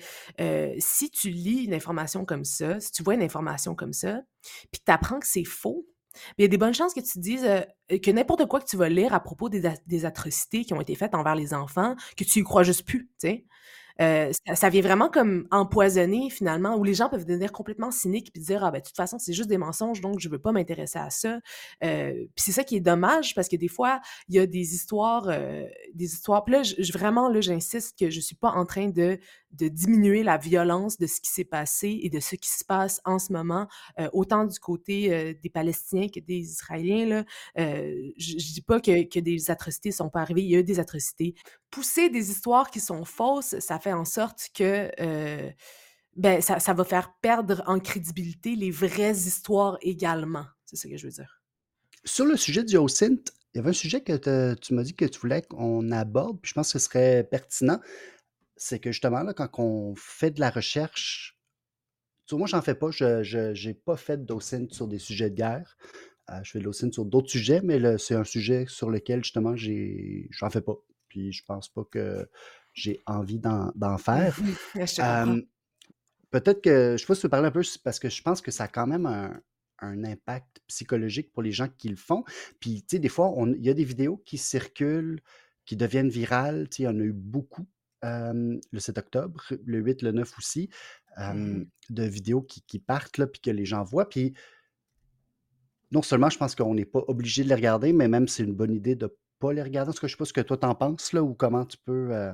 si 0.79 1.09
tu 1.09 1.29
lis 1.29 1.63
une 1.65 1.73
information 1.73 2.25
comme 2.25 2.45
ça, 2.45 2.79
si 2.79 2.91
tu 2.91 3.03
vois 3.03 3.15
une 3.15 3.23
information 3.23 3.75
comme 3.75 3.93
ça, 3.93 4.21
puis 4.71 4.81
tu 4.85 4.91
apprends 4.91 5.19
que 5.19 5.27
c'est 5.27 5.45
faux, 5.45 5.85
il 6.37 6.41
y 6.41 6.45
a 6.45 6.47
des 6.47 6.57
bonnes 6.57 6.73
chances 6.73 6.93
que 6.93 6.99
tu 6.99 7.13
te 7.13 7.19
dises 7.19 7.47
que 7.89 8.11
n'importe 8.11 8.45
quoi 8.47 8.59
que 8.59 8.65
tu 8.65 8.75
vas 8.77 8.89
lire 8.89 9.13
à 9.13 9.21
propos 9.21 9.49
des, 9.49 9.63
des, 9.87 10.05
atrocités 10.05 10.65
qui 10.65 10.73
ont 10.73 10.81
été 10.81 10.95
faites 10.95 11.15
envers 11.15 11.35
les 11.35 11.53
enfants, 11.53 11.95
que 12.17 12.25
tu 12.25 12.39
y 12.39 12.43
crois 12.43 12.63
juste 12.63 12.85
plus, 12.85 13.09
tu 13.19 13.29
sais. 13.29 13.45
Ça, 14.55 14.69
vient 14.69 14.81
vraiment 14.81 15.09
comme 15.09 15.47
empoisonner 15.51 16.29
finalement, 16.29 16.75
où 16.75 16.83
les 16.83 16.93
gens 16.93 17.09
peuvent 17.09 17.25
devenir 17.25 17.51
complètement 17.51 17.91
cyniques 17.91 18.31
puis 18.33 18.41
dire 18.41 18.63
ah 18.63 18.71
ben 18.71 18.79
de 18.79 18.83
toute 18.83 18.95
façon 18.95 19.19
c'est 19.19 19.33
juste 19.33 19.49
des 19.49 19.57
mensonges 19.57 20.01
donc 20.01 20.19
je 20.19 20.29
veux 20.29 20.39
pas 20.39 20.51
m'intéresser 20.51 20.97
à 20.99 21.09
ça. 21.09 21.39
Puis 21.81 22.29
c'est 22.37 22.51
ça 22.51 22.63
qui 22.63 22.77
est 22.77 22.81
dommage 22.81 23.35
parce 23.35 23.47
que 23.47 23.55
des 23.55 23.67
fois 23.67 24.01
il 24.27 24.35
y 24.35 24.39
a 24.39 24.47
des 24.47 24.73
histoires, 24.73 25.27
des 25.93 26.05
histoires. 26.05 26.43
Puis 26.43 26.53
là 26.53 26.63
je, 26.63 26.91
vraiment 26.93 27.29
là 27.29 27.41
j'insiste 27.41 27.97
que 27.99 28.09
je 28.09 28.19
suis 28.19 28.35
pas 28.35 28.49
en 28.49 28.65
train 28.65 28.89
de 28.89 29.19
de 29.53 29.67
diminuer 29.67 30.23
la 30.23 30.37
violence 30.37 30.97
de 30.97 31.07
ce 31.07 31.21
qui 31.21 31.31
s'est 31.31 31.43
passé 31.43 31.99
et 32.03 32.09
de 32.09 32.19
ce 32.19 32.35
qui 32.35 32.49
se 32.49 32.63
passe 32.63 33.01
en 33.05 33.19
ce 33.19 33.33
moment, 33.33 33.67
autant 34.13 34.45
du 34.45 34.59
côté 34.59 35.33
des 35.41 35.49
Palestiniens 35.49 36.07
que 36.07 36.19
des 36.19 36.39
Israéliens 36.39 37.05
là. 37.05 37.25
je, 37.57 38.11
je 38.17 38.53
dis 38.53 38.61
pas 38.61 38.79
que, 38.79 39.03
que 39.07 39.19
des 39.19 39.51
atrocités 39.51 39.91
sont 39.91 40.09
pas 40.09 40.21
arrivées, 40.21 40.43
il 40.43 40.49
y 40.49 40.55
a 40.55 40.59
eu 40.59 40.63
des 40.63 40.79
atrocités. 40.79 41.35
Pousser 41.69 42.09
des 42.09 42.31
histoires 42.31 42.69
qui 42.69 42.79
sont 42.79 43.05
fausses, 43.05 43.57
ça 43.59 43.79
fait 43.79 43.93
en 43.93 44.05
sorte 44.05 44.49
que 44.53 44.91
euh, 44.99 45.49
ben, 46.15 46.41
ça, 46.41 46.73
va 46.73 46.83
faire 46.83 47.13
perdre 47.21 47.63
en 47.65 47.79
crédibilité 47.79 48.55
les 48.55 48.71
vraies 48.71 49.11
histoires 49.11 49.77
également. 49.81 50.45
C'est 50.65 50.75
ce 50.75 50.87
que 50.87 50.97
je 50.97 51.07
veux 51.07 51.13
dire. 51.13 51.41
Sur 52.03 52.25
le 52.25 52.35
sujet 52.35 52.63
du 52.63 52.75
Hyacinthe, 52.75 53.31
il 53.53 53.57
y 53.57 53.59
avait 53.59 53.69
un 53.69 53.73
sujet 53.73 54.01
que 54.01 54.55
tu 54.55 54.73
m'as 54.73 54.83
dit 54.83 54.95
que 54.95 55.05
tu 55.05 55.19
voulais 55.19 55.41
qu'on 55.41 55.91
aborde, 55.91 56.39
puis 56.41 56.49
je 56.49 56.53
pense 56.53 56.73
que 56.73 56.79
ce 56.79 56.85
serait 56.85 57.23
pertinent. 57.29 57.79
C'est 58.63 58.78
que 58.78 58.91
justement, 58.91 59.24
là, 59.24 59.34
quand 59.34 59.50
on 59.58 59.95
fait 59.95 60.30
de 60.30 60.39
la 60.39 60.52
recherche, 60.52 61.36
moi, 62.32 62.45
j'en 62.45 62.62
fais 62.62 62.76
pas. 62.76 62.91
Je 62.91 63.67
n'ai 63.67 63.74
pas 63.74 63.97
fait 63.97 64.24
d'OSINT 64.24 64.67
sur 64.69 64.88
des 64.88 65.00
sujets 65.00 65.32
de 65.32 65.36
guerre. 65.36 65.76
Euh, 66.30 66.39
je 66.43 66.52
fais 66.52 66.60
de 66.60 66.63
l'OSINT 66.63 66.91
sur 66.91 67.06
d'autres 67.06 67.32
sujets, 67.32 67.62
mais 67.63 67.97
c'est 67.97 68.13
un 68.13 68.24
sujet 68.24 68.65
sur 68.67 68.91
lequel, 68.91 69.24
justement, 69.24 69.56
j'en 69.56 70.52
fais 70.52 70.62
pas. 70.62 70.76
Puis 71.08 71.34
je 71.34 71.43
pense 71.43 71.69
pas 71.69 71.84
que 71.86 72.30
j'ai 72.74 73.02
envie 73.08 73.39
d'en 73.39 73.97
faire. 73.97 74.38
Peut-être 76.30 76.62
que, 76.62 76.95
je 76.97 77.02
sais 77.02 77.08
pas 77.08 77.15
si 77.15 77.21
tu 77.21 77.26
veux 77.26 77.32
parler 77.32 77.47
un 77.47 77.52
peu, 77.52 77.63
parce 77.84 77.97
que 77.97 78.10
je 78.10 78.21
pense 78.21 78.41
que 78.41 78.52
ça 78.52 78.65
a 78.65 78.67
quand 78.67 78.86
même 78.86 79.08
un, 79.08 79.41
un 79.80 80.04
impact 80.04 80.62
psychologique 80.67 81.34
pour 81.34 81.41
les 81.41 81.52
gens 81.52 81.67
qui 81.67 81.89
le 81.89 81.95
font. 81.97 82.24
Puis, 82.60 82.84
tu 82.84 82.95
sais, 82.95 83.00
des 83.00 83.10
fois, 83.10 83.34
il 83.58 83.65
y 83.65 83.71
a 83.71 83.74
des 83.74 83.84
vidéos 83.84 84.17
qui 84.17 84.38
circulent, 84.38 85.19
qui 85.65 85.76
deviennent 85.76 86.10
virales. 86.10 86.69
Tu 86.69 86.78
sais, 86.78 86.84
il 86.84 86.86
y 86.86 86.89
en 86.89 87.00
a 87.00 87.04
eu 87.04 87.12
beaucoup 87.12 87.65
euh, 88.03 88.59
le 88.71 88.79
7 88.79 88.97
octobre, 88.97 89.43
le 89.65 89.79
8, 89.79 90.01
le 90.01 90.11
9 90.11 90.37
aussi, 90.37 90.69
euh, 91.19 91.33
Mhm. 91.33 91.67
de 91.89 92.03
vidéos 92.03 92.41
qui, 92.41 92.61
qui 92.63 92.79
partent, 92.79 93.17
là, 93.17 93.27
puis 93.27 93.41
que 93.41 93.51
les 93.51 93.65
gens 93.65 93.83
voient. 93.83 94.07
Puis, 94.09 94.33
non 95.91 96.01
seulement, 96.01 96.29
je 96.29 96.37
pense 96.37 96.55
qu'on 96.55 96.73
n'est 96.73 96.85
pas 96.85 97.03
obligé 97.07 97.43
de 97.43 97.49
les 97.49 97.55
regarder, 97.55 97.91
mais 97.93 98.07
même 98.07 98.27
c'est 98.27 98.43
une 98.43 98.53
bonne 98.55 98.73
idée 98.73 98.95
de 98.95 99.15
pas 99.39 99.51
les 99.53 99.63
regarder. 99.63 99.89
En 99.89 99.93
tout 99.93 99.99
cas, 100.01 100.07
je 100.07 100.13
sais 100.13 100.17
pas 100.17 100.25
ce 100.25 100.33
que 100.33 100.41
toi 100.41 100.57
t'en 100.57 100.75
penses, 100.75 101.13
là, 101.13 101.21
ou 101.23 101.33
comment 101.33 101.65
tu 101.65 101.77
peux, 101.83 102.13
euh, 102.13 102.33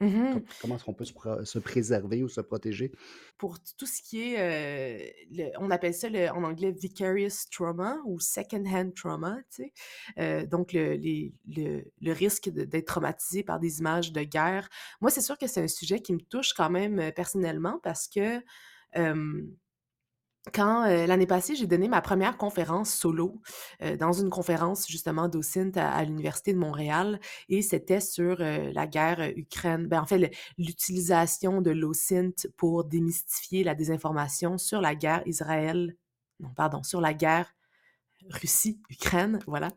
Mhm. 0.00 0.32
com- 0.32 0.44
comment 0.60 0.76
est-ce 0.76 0.84
qu'on 0.84 0.94
peut 0.94 1.04
se, 1.04 1.12
pro- 1.12 1.44
se 1.44 1.58
préserver 1.58 2.22
ou 2.22 2.28
se 2.28 2.40
protéger? 2.40 2.90
Pour 3.36 3.58
tout 3.76 3.86
ce 3.86 4.00
qui 4.02 4.22
est, 4.32 4.38
euh, 4.38 5.10
le- 5.30 5.50
on 5.58 5.70
appelle 5.70 5.92
ça 5.94 6.08
le- 6.08 6.28
en 6.30 6.42
anglais 6.44 6.72
vicarious 6.72 7.46
trauma 7.50 7.98
ou 8.06 8.18
second-hand 8.18 8.94
trauma, 8.94 9.36
tu 9.54 9.64
sais. 9.64 9.72
Euh, 10.18 10.46
donc 10.46 10.72
le, 10.72 10.94
les- 10.94 11.34
le, 11.46 11.84
le 12.00 12.12
risque 12.12 12.48
de- 12.48 12.64
d'être 12.64 12.86
traumatisé 12.86 13.42
par 13.42 13.60
des 13.60 13.80
images 13.80 14.12
de 14.12 14.22
guerre. 14.22 14.68
Moi, 15.00 15.10
c'est 15.10 15.20
sûr 15.20 15.36
que 15.38 15.46
c'est 15.46 15.62
un 15.62 15.68
sujet 15.68 16.00
qui 16.00 16.12
me 16.14 16.20
touche 16.20 16.52
quand 16.54 16.70
même 16.70 16.98
euh, 16.98 17.10
personnellement 17.12 17.78
parce 17.82 18.08
que 18.08 18.40
euh, 18.96 19.42
quand 20.52 20.84
euh, 20.84 21.06
l'année 21.06 21.26
passée, 21.26 21.54
j'ai 21.54 21.66
donné 21.66 21.88
ma 21.88 22.00
première 22.00 22.36
conférence 22.36 22.92
solo 22.92 23.40
euh, 23.82 23.96
dans 23.96 24.12
une 24.12 24.30
conférence 24.30 24.88
justement 24.88 25.28
d'OSINT 25.28 25.72
à, 25.76 26.04
l'Université 26.04 26.52
de 26.52 26.58
Montréal 26.58 27.20
et 27.48 27.62
c'était 27.62 28.00
sur 28.00 28.36
euh, 28.40 28.70
la 28.72 28.86
guerre 28.86 29.32
Ukraine. 29.36 29.86
Ben, 29.86 30.00
en 30.00 30.06
fait, 30.06 30.34
l'utilisation 30.58 31.62
de 31.62 31.70
l'OSINT 31.70 32.48
pour 32.56 32.84
démystifier 32.84 33.64
la 33.64 33.74
désinformation 33.74 34.58
sur 34.58 34.80
la 34.80 34.94
guerre 34.94 35.22
Israël, 35.26 35.96
non, 36.40 36.50
pardon, 36.54 36.82
sur 36.82 37.00
la 37.00 37.14
guerre 37.14 37.54
Russie-Ukraine, 38.28 39.38
voilà. 39.46 39.68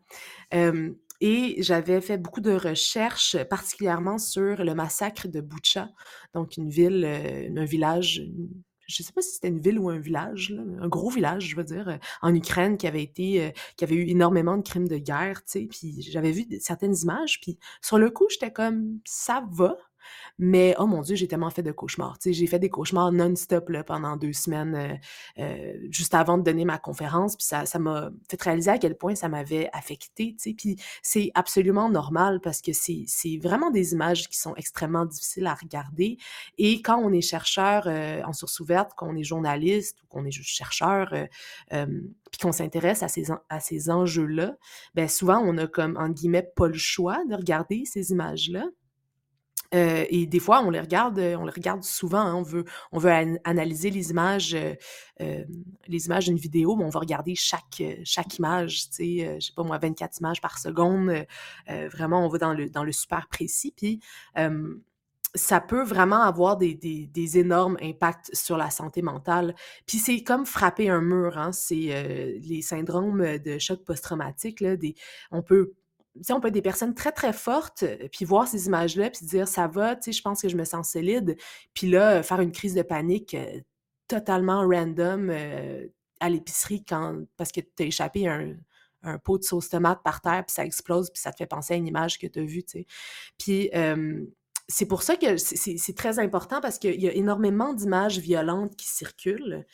Et 1.22 1.56
j'avais 1.64 2.02
fait 2.02 2.18
beaucoup 2.18 2.42
de 2.42 2.52
recherches, 2.52 3.38
particulièrement 3.46 4.18
sur 4.18 4.64
le 4.66 4.76
massacre 4.76 5.30
de 5.30 5.40
Boucha, 5.40 5.90
donc 6.34 6.58
une 6.58 6.70
ville, 6.70 7.06
un 7.06 7.64
village, 7.64 8.22
je 8.88 9.02
ne 9.02 9.06
sais 9.06 9.14
pas 9.14 9.22
si 9.22 9.32
c'était 9.32 9.48
une 9.48 9.60
ville 9.60 9.80
ou 9.80 9.90
un 9.90 10.00
village, 10.00 10.56
un 10.80 10.88
gros 10.88 11.10
village, 11.10 11.48
je 11.48 11.56
veux 11.56 11.64
dire, 11.64 11.88
euh, 11.88 11.98
en 12.22 12.34
Ukraine 12.34 12.78
qui 12.78 12.88
avait 12.88 13.04
été, 13.04 13.46
euh, 13.46 13.52
qui 13.78 13.84
avait 13.84 13.96
eu 13.96 14.08
énormément 14.10 14.58
de 14.58 14.64
crimes 14.64 14.88
de 14.88 14.98
guerre, 14.98 15.44
tu 15.46 15.52
sais. 15.52 15.68
Puis 15.70 16.02
j'avais 16.02 16.32
vu 16.32 16.46
certaines 16.60 16.96
images, 16.98 17.40
puis 17.42 17.58
sur 17.82 17.98
le 17.98 18.10
coup, 18.10 18.28
j'étais 18.30 18.52
comme, 18.52 19.00
ça 19.06 19.44
va? 19.52 19.78
Mais 20.40 20.76
oh 20.80 20.88
mon 20.88 21.02
Dieu, 21.02 21.16
j'ai 21.16 21.28
tellement 21.28 21.50
fait 21.50 21.64
de 21.64 21.72
cauchemars. 21.72 22.18
J'ai 22.26 22.48
fait 22.48 22.60
des 22.60 22.70
cauchemars 22.70 23.12
non-stop 23.12 23.72
pendant 23.86 24.18
deux 24.18 24.34
semaines, 24.34 24.76
euh, 24.76 25.44
euh, 25.44 25.74
juste 25.90 26.14
avant 26.14 26.38
de 26.38 26.44
donner 26.44 26.66
ma 26.66 26.78
conférence. 26.78 27.36
Puis 27.36 27.46
ça, 27.46 27.66
ça 27.66 27.80
m'a 27.80 28.10
fait 28.30 28.42
réaliser 28.42 28.72
à 28.72 28.78
quel 28.78 28.98
point 28.98 29.16
ça 29.16 29.30
m'avait 29.30 29.70
affecté. 29.74 30.36
Puis 30.58 30.78
c'est 31.02 31.32
absolument 31.36 31.90
normal 31.90 32.40
parce 32.42 32.62
que 32.62 32.72
c'est 32.74 33.38
vraiment 33.42 33.72
des 33.72 33.94
images 33.94 34.28
qui 34.28 34.38
sont 34.38 34.56
extrêmement 34.56 35.06
difficiles 35.06 35.48
à 35.48 35.54
regarder. 35.54 36.18
Et 36.58 36.82
quand 36.82 36.98
on 36.98 37.12
est 37.14 37.22
chercheur 37.22 37.84
euh, 37.88 38.22
en 38.24 38.34
source 38.34 38.60
ouverte, 38.60 38.92
quand 38.96 39.08
on 39.10 39.16
est 39.16 39.24
journaliste 39.24 40.02
ou 40.04 40.08
qu'on 40.08 40.26
est 40.26 40.32
juste 40.32 40.50
chercheur, 40.50 41.14
puis 41.70 42.40
qu'on 42.42 42.52
s'intéresse 42.52 43.04
à 43.04 43.60
ces, 43.60 43.90
enjeux-là, 43.90 44.56
ben 44.96 45.08
souvent 45.08 45.40
on 45.40 45.58
a 45.58 45.68
comme, 45.68 45.98
guillemets, 46.14 46.50
pas 46.56 46.68
le 46.68 46.74
choix 46.74 47.24
de 47.26 47.36
regarder 47.36 47.84
ces 47.86 48.12
images-là. 48.12 48.66
Euh, 49.74 50.06
et 50.10 50.26
des 50.28 50.40
fois, 50.40 50.62
on 50.64 50.70
les 50.70 50.80
regarde, 50.80 51.20
euh, 51.20 51.36
on 51.38 51.46
les 51.46 51.52
regarde 51.52 51.84
souvent. 51.84 52.20
hein, 52.20 52.36
on 52.36 52.44
veut, 52.44 52.66
on 52.92 53.00
veut 53.00 53.12
an- 53.12 53.38
analyser 53.44 53.90
les 53.90 54.12
images, 54.12 54.56
euh, 54.56 55.44
les 55.88 56.06
images 56.06 56.26
d'une 56.26 56.38
vidéo, 56.38 56.76
mais 56.76 56.86
on 56.86 56.90
va 56.90 57.00
regarder 57.00 57.36
chaque, 57.36 57.80
image. 58.38 58.90
Tu 58.90 58.96
sais, 58.96 59.36
je 59.40 59.48
sais 59.48 59.54
pas 59.56 59.64
moi, 59.64 59.78
24 59.78 60.20
images 60.20 60.42
par 60.42 60.58
seconde. 60.60 61.12
vraiment, 61.68 62.26
on 62.26 62.30
va 62.30 62.38
dans 62.38 62.54
le, 62.54 62.70
dans 62.70 62.84
le 62.84 62.92
super 62.92 63.28
précis. 63.28 63.74
Puis 63.76 64.00
ça 65.36 65.60
peut 65.60 65.84
vraiment 65.84 66.22
avoir 66.22 66.58
des, 66.58 66.76
des, 66.76 67.38
énormes 67.40 67.78
impacts 67.82 68.30
sur 68.36 68.56
la 68.58 68.70
santé 68.70 69.02
mentale. 69.02 69.56
Puis 69.88 69.98
c'est 69.98 70.24
comme 70.24 70.46
frapper 70.46 70.90
un 70.90 71.02
mur. 71.02 71.38
Hein, 71.38 71.52
c'est 71.52 72.38
les 72.42 72.62
syndromes 72.62 73.38
de 73.40 73.58
choc 73.58 73.84
post-traumatique. 73.84 74.64
On 75.32 75.42
peut 75.42 75.74
on 76.30 76.40
peut 76.40 76.50
être 76.50 76.54
des 76.54 76.62
personnes 76.62 76.94
très, 76.94 77.12
très 77.12 77.34
fortes, 77.34 77.84
euh, 77.84 78.08
puis 78.12 78.26
voir 78.26 78.48
ces 78.48 78.68
images-là, 78.68 79.10
puis 79.10 79.26
dire 79.26 79.48
ça 79.48 79.68
va, 79.68 79.96
tu 79.96 80.04
sais, 80.04 80.12
je 80.12 80.22
pense 80.22 80.42
que 80.42 80.50
je 80.50 80.56
me 80.56 80.66
sens 80.66 80.92
solide. 80.92 81.36
Puis 81.74 81.88
là, 81.88 82.18
euh, 82.18 82.24
faire 82.24 82.40
une 82.42 82.52
crise 82.52 82.76
de 82.76 82.82
panique 82.82 83.34
euh, 83.34 83.60
totalement 84.08 84.68
random 84.68 85.32
à 86.20 86.30
l'épicerie 86.30 86.84
quand 86.84 87.24
parce 87.38 87.52
que 87.52 87.62
tu 87.62 87.84
as 87.84 87.86
échappé 87.86 88.28
un, 88.28 88.56
un 89.02 89.18
pot 89.18 89.38
de 89.38 89.44
sauce 89.44 89.70
tomate 89.70 90.04
par 90.04 90.22
terre, 90.22 90.44
puis 90.46 90.54
ça 90.54 90.66
explose, 90.66 91.10
puis 91.10 91.22
ça 91.22 91.32
te 91.32 91.38
fait 91.38 91.48
penser 91.48 91.74
à 91.74 91.78
une 91.78 91.88
image 91.88 92.20
que 92.20 92.28
tu 92.28 92.40
as 92.40 92.44
vue, 92.44 92.64
tu 92.64 92.80
sais. 92.80 92.86
Puis 93.40 93.70
c'est 94.68 94.86
pour 94.86 95.04
ça 95.04 95.16
que 95.16 95.38
c'est- 95.38 95.96
très 95.96 96.20
important 96.20 96.62
parce 96.62 96.80
qu'il 96.80 97.00
y 97.02 97.08
a 97.08 97.14
énormément 97.14 97.74
d'images 97.74 98.20
violentes 98.20 98.76
qui 98.76 98.88
circulent. 98.88 99.66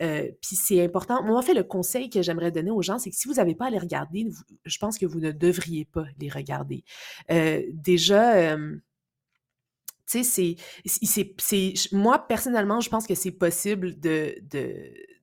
Euh, 0.00 0.28
puis 0.42 0.56
c'est 0.56 0.84
important. 0.84 1.22
Moi, 1.22 1.38
en 1.38 1.42
fait, 1.42 1.54
le 1.54 1.62
conseil 1.62 2.10
que 2.10 2.22
j'aimerais 2.22 2.50
donner 2.50 2.70
aux 2.70 2.82
gens, 2.82 2.98
c'est 2.98 3.10
que 3.10 3.16
si 3.16 3.28
vous 3.28 3.34
n'avez 3.34 3.54
pas 3.54 3.66
à 3.66 3.70
les 3.70 3.78
regarder, 3.78 4.28
je 4.64 4.78
pense 4.78 4.98
que 4.98 5.06
vous 5.06 5.20
ne 5.20 5.30
devriez 5.30 5.84
pas 5.84 6.04
les 6.18 6.28
regarder. 6.28 6.84
Euh, 7.30 7.62
déjà, 7.72 8.34
euh, 8.34 8.76
tu 10.06 10.24
sais, 10.24 10.56
c'est, 10.84 11.74
moi, 11.92 12.18
personnellement, 12.26 12.80
je 12.80 12.90
pense 12.90 13.06
que 13.06 13.14
c'est 13.14 13.30
possible 13.30 13.98
de, 13.98 14.34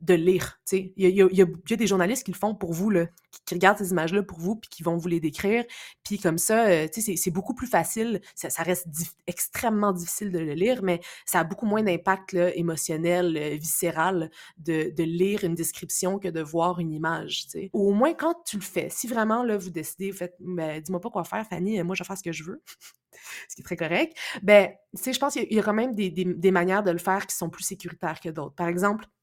de 0.02 0.14
lire. 0.14 0.60
Il 0.72 0.92
y 0.96 1.10
y 1.10 1.42
a- 1.42 1.78
des 1.78 1.88
journalistes 1.88 2.24
qui 2.24 2.32
le 2.32 2.38
font 2.38 2.56
pour 2.56 2.74
vous, 2.74 2.90
là, 2.90 3.08
qui, 3.46 3.54
regardent 3.54 3.78
ces 3.78 3.92
images-là 3.92 4.24
pour 4.24 4.40
vous, 4.40 4.56
puis 4.56 4.70
qui 4.70 4.84
vont 4.84 4.98
vous 4.98 5.08
les 5.08 5.20
décrire. 5.20 5.64
Puis 6.04 6.20
comme 6.20 6.38
ça, 6.38 6.68
euh, 6.68 6.88
c'est, 6.92 7.32
beaucoup 7.32 7.54
plus 7.54 7.68
facile. 7.68 8.22
Ça, 8.36 8.64
reste 8.64 8.88
extrêmement 9.28 9.92
difficile 9.92 10.32
de 10.32 10.40
le 10.40 10.54
lire, 10.54 10.84
mais 10.84 11.02
ça 11.26 11.40
a 11.40 11.44
beaucoup 11.44 11.66
moins 11.66 11.84
d'impact 11.84 12.34
émotionnel, 12.34 13.38
euh, 13.38 13.56
viscéral, 13.56 14.32
de, 14.58 14.92
lire 15.04 15.44
une 15.44 15.56
description 15.56 16.20
que 16.20 16.28
de 16.28 16.42
voir 16.42 16.80
une 16.80 16.92
image, 16.92 17.46
tu 17.46 17.50
sais. 17.52 17.70
Ou 17.74 17.90
au 17.90 17.94
moins, 17.94 18.14
quand 18.14 18.36
tu 18.46 18.58
le 18.58 18.62
fais, 18.62 18.90
si 18.90 19.08
vraiment, 19.08 19.44
là, 19.44 19.58
vous 19.58 19.70
décidez, 19.70 20.12
vous 20.12 20.18
faites, 20.18 20.36
ben, 20.40 20.82
dis-moi 20.82 21.02
pas 21.02 21.10
quoi 21.10 21.24
faire, 21.24 21.46
Fanny, 21.48 21.82
moi, 21.84 21.96
je 21.96 22.04
vais 22.04 22.08
faire 22.08 22.18
ce 22.18 22.24
que 22.24 22.32
je 22.32 22.44
veux, 22.44 22.62
ce 23.50 23.56
qui 23.56 23.62
est 23.62 23.66
très 23.66 23.76
correct, 23.76 24.16
ben, 24.44 24.72
je 24.94 25.18
pense 25.18 25.34
qu'il 25.34 25.52
y 25.52 25.56
y 25.56 25.60
a 25.60 25.64
quand 25.64 25.74
même 25.74 25.96
des, 25.96 26.52
manières 26.52 26.84
de 26.84 26.92
le 26.92 26.98
faire 26.98 27.26
qui 27.28 27.36
sont 27.36 27.50
plus 27.50 27.64
sécuritaires 27.64 28.20
que 28.20 28.30
d'autres. 28.30 28.56
Par 28.56 28.68
exemple, 28.68 29.06
euh, 29.06 29.19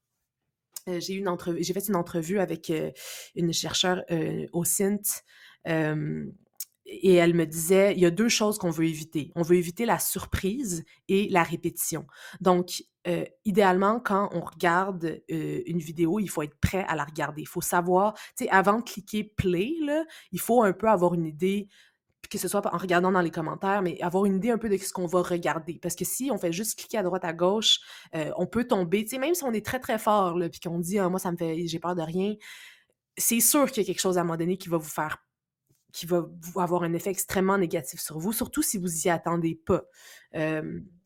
j'ai 0.87 1.13
eu 1.13 1.19
une 1.19 1.27
entrevue, 1.27 1.63
j'ai 1.63 1.73
fait 1.73 1.87
une 1.87 1.95
entrevue 1.95 2.39
avec 2.39 2.69
euh, 2.69 2.91
une 3.35 3.53
chercheure 3.53 4.03
euh, 4.11 4.45
au 4.53 4.63
CINT 4.63 5.23
euh, 5.67 6.25
et 6.85 7.15
elle 7.15 7.33
me 7.33 7.45
disait 7.45 7.93
il 7.93 7.99
y 7.99 8.05
a 8.05 8.11
deux 8.11 8.29
choses 8.29 8.57
qu'on 8.57 8.69
veut 8.69 8.85
éviter. 8.85 9.31
On 9.35 9.41
veut 9.41 9.57
éviter 9.57 9.85
la 9.85 9.99
surprise 9.99 10.83
et 11.09 11.27
la 11.29 11.43
répétition. 11.43 12.07
Donc, 12.39 12.83
euh, 13.07 13.25
idéalement, 13.45 13.99
quand 13.99 14.29
on 14.33 14.41
regarde 14.41 15.21
euh, 15.31 15.61
une 15.65 15.79
vidéo, 15.79 16.19
il 16.19 16.29
faut 16.29 16.41
être 16.41 16.57
prêt 16.59 16.85
à 16.87 16.95
la 16.95 17.05
regarder. 17.05 17.41
Il 17.41 17.47
faut 17.47 17.61
savoir, 17.61 18.13
tu 18.37 18.45
sais, 18.45 18.49
avant 18.49 18.79
de 18.79 18.83
cliquer 18.83 19.23
play, 19.23 19.73
là, 19.81 20.05
il 20.31 20.39
faut 20.39 20.63
un 20.63 20.73
peu 20.73 20.87
avoir 20.89 21.13
une 21.13 21.25
idée 21.25 21.67
que 22.29 22.37
ce 22.37 22.47
soit 22.47 22.65
en 22.73 22.77
regardant 22.77 23.11
dans 23.11 23.21
les 23.21 23.31
commentaires, 23.31 23.81
mais 23.81 23.99
avoir 24.01 24.25
une 24.25 24.37
idée 24.37 24.51
un 24.51 24.57
peu 24.57 24.69
de 24.69 24.77
ce 24.77 24.93
qu'on 24.93 25.05
va 25.05 25.21
regarder. 25.21 25.79
Parce 25.81 25.95
que 25.95 26.05
si 26.05 26.29
on 26.31 26.37
fait 26.37 26.51
juste 26.51 26.79
cliquer 26.79 26.97
à 26.97 27.03
droite, 27.03 27.25
à 27.25 27.33
gauche, 27.33 27.79
euh, 28.15 28.31
on 28.37 28.47
peut 28.47 28.65
tomber, 28.65 29.03
tu 29.03 29.11
sais, 29.11 29.17
même 29.17 29.33
si 29.33 29.43
on 29.43 29.53
est 29.53 29.65
très, 29.65 29.79
très 29.79 29.97
fort, 29.97 30.37
puis 30.51 30.59
qu'on 30.59 30.79
dit, 30.79 30.99
Ah, 30.99 31.09
moi, 31.09 31.19
ça 31.19 31.31
me 31.31 31.37
fait, 31.37 31.67
j'ai 31.67 31.79
peur 31.79 31.95
de 31.95 32.01
rien, 32.01 32.35
c'est 33.17 33.39
sûr 33.39 33.69
qu'il 33.71 33.83
y 33.83 33.85
a 33.85 33.87
quelque 33.87 34.01
chose 34.01 34.17
à 34.17 34.21
un 34.21 34.23
moment 34.23 34.37
donné 34.37 34.57
qui 34.57 34.69
va 34.69 34.77
vous 34.77 34.89
faire, 34.89 35.17
qui 35.91 36.05
va 36.05 36.27
avoir 36.57 36.83
un 36.83 36.93
effet 36.93 37.09
extrêmement 37.09 37.57
négatif 37.57 37.99
sur 37.99 38.19
vous, 38.19 38.33
surtout 38.33 38.61
si 38.61 38.77
vous 38.77 39.07
y 39.07 39.09
attendez 39.09 39.55
pas. 39.55 39.83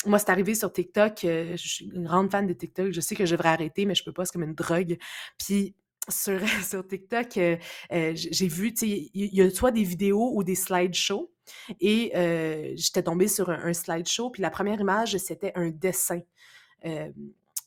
Moi, 0.05 0.17
c'est 0.17 0.29
arrivé 0.31 0.55
sur 0.55 0.73
TikTok, 0.73 1.23
euh, 1.25 1.55
je 1.55 1.67
suis 1.67 1.85
une 1.85 2.05
grande 2.05 2.31
fan 2.31 2.47
de 2.47 2.53
TikTok, 2.53 2.91
je 2.91 3.01
sais 3.01 3.15
que 3.15 3.25
je 3.25 3.35
devrais 3.35 3.49
arrêter, 3.49 3.85
mais 3.85 3.93
je 3.93 4.03
peux 4.03 4.11
pas, 4.11 4.25
c'est 4.25 4.33
comme 4.33 4.43
une 4.43 4.55
drogue. 4.55 4.97
Puis 5.37 5.75
sur, 6.63 6.87
TikTok, 6.87 7.37
euh, 7.37 7.57
euh, 7.91 8.11
j'ai 8.15 8.47
vu, 8.47 8.73
tu 8.73 8.87
sais, 8.87 9.09
il 9.13 9.35
y, 9.35 9.41
a 9.41 9.49
soit 9.49 9.71
des 9.71 9.83
vidéos 9.83 10.31
ou 10.35 10.43
des 10.43 10.55
slideshows. 10.55 11.31
Et 11.79 12.11
euh, 12.15 12.73
j'étais 12.75 13.03
tombée 13.03 13.27
sur 13.27 13.49
un, 13.49 13.73
slideshow, 13.73 14.29
puis 14.29 14.41
la 14.41 14.49
première 14.49 14.79
image, 14.79 15.17
c'était 15.17 15.51
un 15.55 15.69
dessin. 15.69 16.21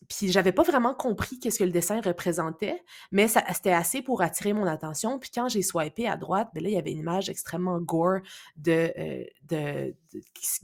Puis 0.09 0.31
j'avais 0.31 0.53
pas 0.53 0.62
vraiment 0.62 0.95
compris 0.95 1.38
qu'est-ce 1.38 1.59
que 1.59 1.64
le 1.64 1.71
dessin 1.71 2.01
représentait, 2.01 2.83
mais 3.12 3.29
c'était 3.29 3.73
assez 3.73 4.03
pour 4.03 4.23
attirer 4.23 4.53
mon 4.53 4.67
attention. 4.67 5.19
Puis 5.19 5.31
quand 5.35 5.49
j'ai 5.49 5.62
swipé 5.62 6.07
à 6.07 6.17
droite, 6.17 6.49
ben 6.55 6.62
là, 6.62 6.69
il 6.69 6.75
y 6.75 6.79
avait 6.79 6.93
une 6.93 6.99
image 6.99 7.29
extrêmement 7.29 7.81
gore 7.81 8.21
de, 8.57 8.93
euh, 8.99 9.93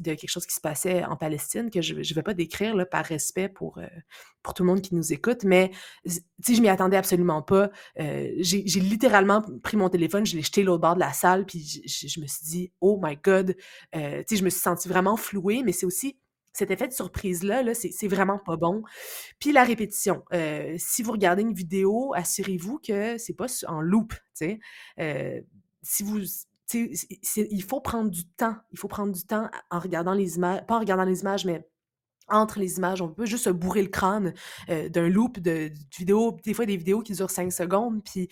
quelque 0.05 0.29
chose 0.29 0.47
qui 0.47 0.55
se 0.55 0.61
passait 0.61 1.05
en 1.05 1.17
Palestine 1.17 1.71
que 1.71 1.81
je 1.81 1.95
ne 1.95 2.15
vais 2.15 2.23
pas 2.23 2.35
décrire 2.35 2.75
là, 2.75 2.87
par 2.87 3.05
respect 3.05 3.49
pour, 3.49 3.79
euh, 3.79 3.87
pour 4.43 4.55
tout 4.55 4.63
le 4.63 4.69
monde 4.69 4.83
qui 4.83 4.95
nous 4.95 5.13
écoute, 5.13 5.45
mais 5.45 5.71
sais, 6.07 6.55
je 6.55 6.61
m'y 6.61 6.69
attendais 6.69 6.97
absolument 6.97 7.43
pas. 7.43 7.71
Euh, 7.99 8.33
j'ai 8.39 8.63
littéralement 8.81 9.43
pris 9.63 9.77
mon 9.77 9.89
téléphone, 9.89 10.27
je 10.27 10.37
l'ai 10.37 10.43
jeté 10.43 10.63
l'autre 10.63 10.83
bord 10.83 10.95
de 10.95 11.01
la 11.01 11.13
salle, 11.13 11.47
puis 11.47 11.83
je, 11.87 12.21
me 12.21 12.27
suis 12.27 12.45
dit, 12.45 12.73
oh 12.81 12.99
my 13.03 13.17
God, 13.23 13.57
je 13.93 14.45
me 14.45 14.51
suis 14.51 14.61
sentie 14.61 14.89
vraiment 14.89 15.17
flouée, 15.17 15.63
mais 15.65 15.73
c'est 15.73 15.87
aussi 15.87 16.19
cet 16.53 16.71
effet 16.71 16.89
de 16.89 16.93
surprise-là, 16.93 17.63
-là, 17.63 17.75
c'est 17.75 18.09
vraiment 18.09 18.39
pas 18.39 18.57
bon. 18.57 18.83
Puis 19.39 19.53
la 19.53 19.65
répétition, 19.65 20.25
heu, 20.33 20.75
si 20.79 21.03
vous 21.03 21.13
regardez 21.13 21.43
une 21.43 21.55
vidéo, 21.55 22.13
assurez-vous 22.15 22.81
que 22.87 23.19
c'est 23.19 23.35
pas 23.35 23.47
en 23.69 23.81
loop? 23.81 24.15
Heu, 25.01 25.45
si 25.83 26.03
vous 26.03 26.21
il 26.75 27.63
faut 27.65 27.81
prendre 27.81 28.11
du 28.11 28.27
temps. 28.29 28.57
Il 28.71 28.79
faut 28.79 28.89
prendre 28.89 29.13
du 29.13 29.25
temps 29.25 29.51
en 29.71 29.79
regardant 29.81 30.15
les 30.15 30.37
images 30.37 30.65
pas 30.67 30.77
en 30.77 30.81
regardant 30.81 31.05
les 31.05 31.21
images, 31.23 31.45
mais 31.45 31.67
entre 32.31 32.59
les 32.59 32.79
images. 32.79 33.03
On 33.03 33.09
peut 33.09 33.27
juste 33.27 33.45
se 33.45 33.51
bourrer 33.51 33.83
le 33.83 33.89
crâne, 33.89 34.33
heu, 34.71 34.89
d'un 34.91 35.09
loop 35.09 35.39
de 35.39 35.51
de 35.51 35.73
vidéos. 35.99 36.37
Des 36.45 36.55
fois, 36.55 36.67
des 36.67 36.77
vidéos 36.77 37.01
qui 37.01 37.13
durent 37.13 37.31
5 37.31 37.53
secondes, 37.53 38.03
puis 38.05 38.29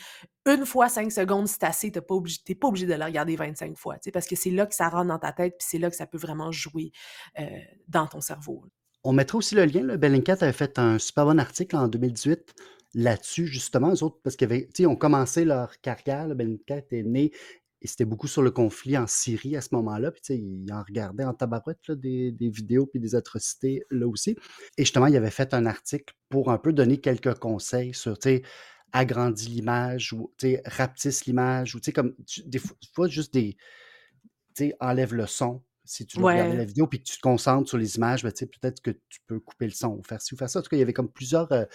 une 0.46 0.64
fois 0.64 0.88
5 0.88 1.11
secondes, 1.12 1.48
c'est 1.48 1.64
assez. 1.64 1.90
Tu 1.90 2.00
pas 2.00 2.14
obligé 2.14 2.38
pas 2.54 2.68
obligé 2.68 2.87
de 2.87 2.94
la 2.94 3.06
regarder 3.06 3.37
25 3.37 3.76
fois? 3.76 3.96
Parce 4.12 4.26
que 4.26 4.37
c'est 4.37 4.50
là 4.50 4.66
que 4.66 4.74
ça 4.74 4.88
rentre 4.88 5.08
dans 5.08 5.18
ta 5.18 5.32
tête, 5.32 5.56
puis 5.58 5.66
c'est 5.68 5.78
là 5.78 5.90
que 5.90 5.96
ça 5.96 6.06
peut 6.06 6.18
vraiment 6.18 6.52
jouer, 6.52 6.92
heu, 7.38 7.44
dans 7.88 8.06
ton 8.06 8.20
cerveau. 8.20 8.64
On 9.04 9.12
mettra 9.12 9.38
aussi 9.38 9.54
le 9.54 9.64
lien, 9.64 9.82
là. 9.82 9.96
Bellingcat 9.96 10.37
avait 10.40 10.52
fait 10.52 10.78
un 10.78 10.98
super 10.98 11.24
bon 11.24 11.38
article 11.38 11.76
en 11.76 11.88
2018 11.88 12.54
là-dessus, 12.94 13.46
justement, 13.46 13.92
eux 13.92 14.02
autres, 14.02 14.18
parce 14.22 14.37
qu'ils 14.37 14.87
ont 14.87 14.96
commencé 14.96 15.44
leur 15.44 15.80
carrière, 15.80 16.26
Bellingcat 16.34 16.82
est 16.90 17.02
né 17.02 17.32
et 17.80 17.86
c'était 17.86 18.04
beaucoup 18.04 18.28
sur 18.28 18.42
le 18.42 18.50
conflit 18.50 18.96
en 18.98 19.06
Syrie 19.06 19.56
à 19.56 19.60
ce 19.60 19.68
moment-là, 19.72 20.10
puis 20.12 20.20
tu 20.22 20.34
sais, 20.34 20.38
ils 20.40 20.72
en 20.72 20.82
regardaient 20.82 21.24
en 21.24 21.34
tabarouette, 21.34 21.80
là, 21.88 21.94
des 21.96 22.32
des 22.32 22.50
vidéos 22.50 22.86
puis 22.86 23.00
des 23.00 23.14
atrocités 23.14 23.84
là 23.90 24.06
aussi 24.08 24.36
et 24.76 24.84
justement, 24.84 25.06
il 25.06 25.16
avait 25.16 25.30
fait 25.30 25.54
un 25.54 25.66
article 25.66 26.14
pour 26.28 26.50
un 26.50 26.58
peu 26.58 26.72
donner 26.72 26.98
quelques 26.98 27.34
conseils 27.38 27.94
sur, 27.94 28.18
tu 28.18 28.28
sais, 28.30 28.42
agrandis 28.92 29.48
l'image 29.48 30.12
ou, 30.12 30.32
tu 30.38 30.48
sais, 30.52 30.62
rapetisse 30.66 31.26
l'image 31.26 31.74
ou 31.74 31.80
tu 31.80 31.86
sais, 31.86 31.92
comme 31.92 32.14
tu 32.26 32.42
des 32.44 32.60
fois 32.94 33.08
juste 33.08 33.32
des 33.34 33.56
tu 34.54 34.64
sais, 34.68 34.76
enlève 34.80 35.14
le 35.14 35.26
son. 35.26 35.62
Si 35.84 36.06
tu 36.06 36.18
veux 36.18 36.26
regarder 36.26 36.56
la 36.56 36.64
Ouais. 36.64 36.66
vidéo 36.66 36.86
puis 36.86 36.98
que 37.02 37.04
tu 37.08 37.16
te 37.16 37.20
concentres 37.22 37.68
sur 37.68 37.78
les 37.78 37.96
images, 37.96 38.22
ben, 38.22 38.30
tu 38.32 38.40
sais, 38.40 38.46
peut-être 38.46 38.80
que 38.82 38.90
tu 38.90 39.20
peux 39.26 39.40
couper 39.40 39.66
le 39.66 39.72
son 39.72 39.88
ou 39.98 40.02
faire 40.02 40.20
ci 40.20 40.34
ou 40.34 40.36
faire 40.36 40.50
ça. 40.50 40.58
En 40.58 40.62
tout 40.62 40.68
cas, 40.68 40.76
il 40.76 40.80
y 40.80 40.82
avait 40.82 40.92
comme 40.92 41.10
plusieurs, 41.10 41.50
heu, 41.52 41.66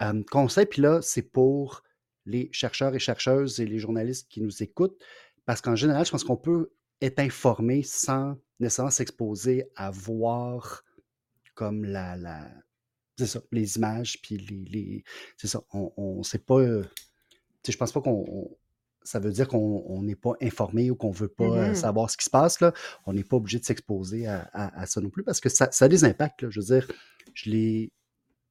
hem, 0.00 0.24
conseils, 0.26 0.66
puis 0.66 0.82
là, 0.82 1.00
c'est 1.02 1.22
pour 1.22 1.82
les 2.26 2.50
chercheurs 2.52 2.94
et 2.94 3.00
chercheuses 3.00 3.60
et 3.60 3.66
les 3.66 3.78
journalistes 3.80 4.28
qui 4.30 4.42
nous 4.42 4.62
écoutent, 4.62 5.02
parce 5.48 5.62
qu'en 5.62 5.76
général, 5.76 6.06
je 6.06 6.12
pense 6.12 6.24
qu'on 6.24 6.36
peut 6.36 6.72
être 7.02 7.20
informé 7.20 7.82
sans 7.82 8.36
nécessairement 8.60 8.92
s'exposer 8.92 9.64
à 9.76 9.90
voir 9.90 10.84
comme 11.54 11.84
la 11.84 12.16
la 12.16 12.48
c'est 13.18 13.26
ça, 13.28 13.42
les 13.52 13.76
images 13.78 14.20
puis 14.22 14.38
les 14.38 14.64
les 14.66 15.04
c'est 15.38 15.48
ça, 15.48 15.62
on 15.72 15.92
on 15.98 16.22
sait 16.24 16.40
pas, 16.40 16.62
sais, 17.64 17.72
je 17.72 17.78
pense 17.78 17.92
pas 17.92 18.00
qu'on 18.00 18.24
on 18.28 18.56
ça 19.04 19.20
veut 19.20 19.32
dire 19.32 19.48
qu'on 19.48 19.84
on 19.86 20.02
n'est 20.02 20.16
pas 20.16 20.34
informé 20.42 20.90
ou 20.90 20.96
qu'on 20.96 21.10
veut 21.12 21.28
Mmh 21.38 21.46
pas, 21.46 21.70
heu, 21.70 21.74
mh. 21.74 21.74
savoir 21.74 22.10
ce 22.10 22.16
qui 22.18 22.24
se 22.24 22.30
passe, 22.30 22.60
là. 22.60 22.74
On 23.06 23.14
n'est 23.14 23.24
pas 23.24 23.36
obligé 23.36 23.58
de 23.58 23.64
s'exposer 23.64 24.26
à 24.26 24.50
à 24.52 24.82
à 24.82 24.86
ça 24.86 25.00
non 25.00 25.10
plus 25.10 25.24
parce 25.24 25.40
que 25.40 25.48
ça 25.48 25.68
ça 25.72 25.86
a 25.86 25.88
des 25.88 26.04
impacts, 26.04 26.42
là. 26.42 26.50
Je 26.50 26.60
veux 26.60 26.66
dire, 26.66 26.88
je 27.34 27.50
l'ai 27.50 27.92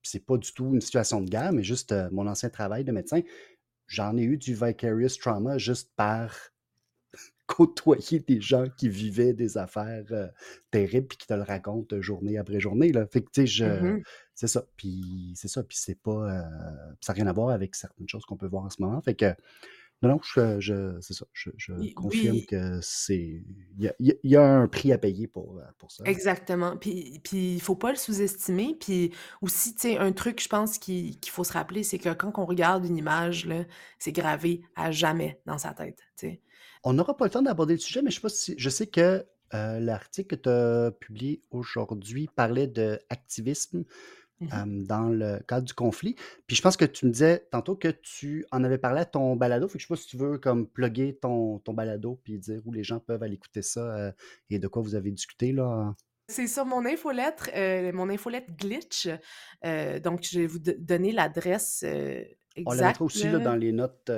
c'est 0.04 0.26
pas 0.26 0.38
du 0.38 0.54
tout 0.54 0.74
une 0.76 0.82
situation 0.82 1.22
de 1.22 1.30
guerre, 1.30 1.54
mais 1.54 1.64
juste, 1.64 1.92
heu, 1.94 2.10
mon 2.12 2.28
ancien 2.28 2.50
travail 2.50 2.84
de 2.86 2.92
médecin, 2.94 3.22
j'en 3.88 4.18
ai 4.18 4.24
eu 4.24 4.38
du 4.38 4.56
vicarious 4.56 5.18
trauma 5.20 5.58
juste 5.58 5.92
par 5.96 6.36
côtoyer 7.48 8.20
des 8.20 8.42
gens 8.42 8.66
qui 8.78 8.90
vivaient 8.90 9.34
des 9.34 9.58
affaires, 9.58 10.06
heu, 10.12 10.30
terribles 10.72 11.08
puis 11.08 11.18
qui 11.18 11.28
te 11.28 11.34
le 11.34 11.44
racontent 11.44 12.02
journée 12.02 12.38
après 12.38 12.60
journée, 12.60 12.92
là. 12.92 13.08
Fait 13.08 13.22
que, 13.24 13.32
tu 13.34 13.42
sais, 13.42 13.48
Mmh 13.64 13.82
je 13.82 13.96
mh. 13.98 14.04
c'est 14.36 14.48
ça, 14.48 14.66
puis 14.78 15.34
c'est 15.36 15.48
ça, 15.48 15.64
puis 15.64 15.78
c'est 15.80 15.96
pas, 16.02 16.12
heu, 16.42 16.96
ça 17.02 17.14
a 17.14 17.16
rien 17.16 17.28
à 17.28 17.34
voir 17.34 17.50
avec 17.50 17.76
certaines 17.76 18.08
choses 18.10 18.26
qu'on 18.26 18.38
peut 18.38 18.48
voir 18.48 18.66
en 18.66 18.70
ce 18.70 18.82
moment. 18.82 19.02
Fait 19.02 19.16
que 19.16 19.28
non, 20.04 20.10
non, 20.10 20.20
je 20.24 20.60
je 20.60 21.00
c'est 21.02 21.14
ça, 21.14 21.26
je 21.34 21.52
confirme 21.96 22.42
oui. 22.42 22.48
que 22.48 22.80
c'est 22.82 23.44
il 23.78 23.84
y 23.84 23.88
a 23.90 23.94
y 24.24 24.36
un 24.38 24.68
prix 24.68 24.94
à 24.94 24.98
payer 25.00 25.28
pour, 25.28 25.62
ça. 25.90 26.06
Exactement. 26.06 26.78
Puis 26.78 27.22
il 27.34 27.62
faut 27.62 27.76
pas 27.76 27.90
le 27.92 27.98
sous-estimer. 27.98 28.76
Puis 28.80 29.14
aussi, 29.42 29.76
tu 29.76 29.82
sais, 29.82 29.98
un 29.98 30.14
truc, 30.14 30.42
je 30.42 30.48
pense, 30.48 30.78
qui 30.78 31.20
qu'il 31.20 31.32
faut 31.34 31.44
se 31.44 31.52
rappeler, 31.54 31.84
c'est 31.84 32.00
que 32.00 32.14
quand 32.14 32.32
on 32.40 32.46
regarde 32.46 32.86
une 32.86 32.98
image, 32.98 33.48
c'est 34.00 34.14
gravé 34.14 34.62
à 34.76 34.92
jamais 34.92 35.42
dans 35.46 35.58
sa 35.58 35.74
tête, 35.74 36.00
tu 36.18 36.28
sais? 36.30 36.42
On 36.84 36.94
n'aura 36.94 37.18
pas 37.18 37.26
le 37.26 37.32
temps 37.32 37.42
d'aborder 37.42 37.74
le 37.76 37.80
sujet, 37.80 38.02
mais 38.02 38.10
je 38.12 38.16
sais 38.16 38.22
pas 38.22 38.30
si 38.30 38.56
je 38.58 38.70
sais 38.70 38.88
que, 38.88 39.26
heu, 39.54 39.80
l'article 39.80 40.38
que 40.38 40.42
tu 40.42 40.50
as 40.50 40.92
publié 40.92 41.42
aujourd'hui 41.52 42.28
parlait 42.36 42.68
d'activisme, 42.68 43.86
Mmh 44.40 44.68
dans 44.88 45.10
le 45.10 45.40
cadre 45.48 45.66
du 45.66 45.74
conflit. 45.74 46.16
Puis 46.48 46.56
je 46.56 46.62
pense 46.62 46.78
que 46.78 46.86
tu 46.86 47.06
me 47.06 47.12
disais 47.12 47.48
tantôt 47.52 47.76
que 47.76 47.90
tu 47.90 48.46
en 48.52 48.64
avais 48.64 48.78
parlé 48.78 49.02
à 49.02 49.06
ton 49.06 49.36
balado. 49.36 49.68
Fait 49.68 49.78
que 49.78 49.82
je 49.82 49.88
sais 49.88 49.94
pas 49.94 50.00
si 50.00 50.08
tu 50.08 50.18
veux 50.18 50.38
comme 50.38 50.68
plugger 50.68 51.18
ton 51.22 51.60
ton 51.60 51.74
balado 51.74 52.20
puis 52.24 52.38
dire 52.40 52.62
où 52.66 52.72
les 52.72 52.84
gens 52.84 53.00
peuvent 53.00 53.24
aller 53.24 53.36
écouter 53.36 53.62
ça, 53.62 54.10
heu, 54.10 54.14
et 54.50 54.60
de 54.60 54.68
quoi 54.68 54.82
vous 54.82 54.96
avez 54.96 55.12
discuté, 55.12 55.52
là? 55.52 55.96
C'est 56.30 56.48
sur 56.48 56.66
mon 56.66 56.86
infolettre, 56.86 57.50
heu, 57.56 57.92
mon 57.94 58.10
infolettre 58.10 58.52
Glitch. 58.58 59.08
Donc 59.64 60.24
je 60.24 60.40
vais 60.40 60.48
vous 60.48 60.60
do 60.60 60.74
donner 60.78 61.12
l'adresse, 61.14 61.84
heu, 61.88 62.26
On 62.66 62.74
la 62.74 62.84
exacte, 62.84 62.84
mettra 62.84 63.04
aussi, 63.06 63.30
là, 63.30 63.40
dans 63.40 63.56
les 63.56 63.72
notes, 63.72 64.12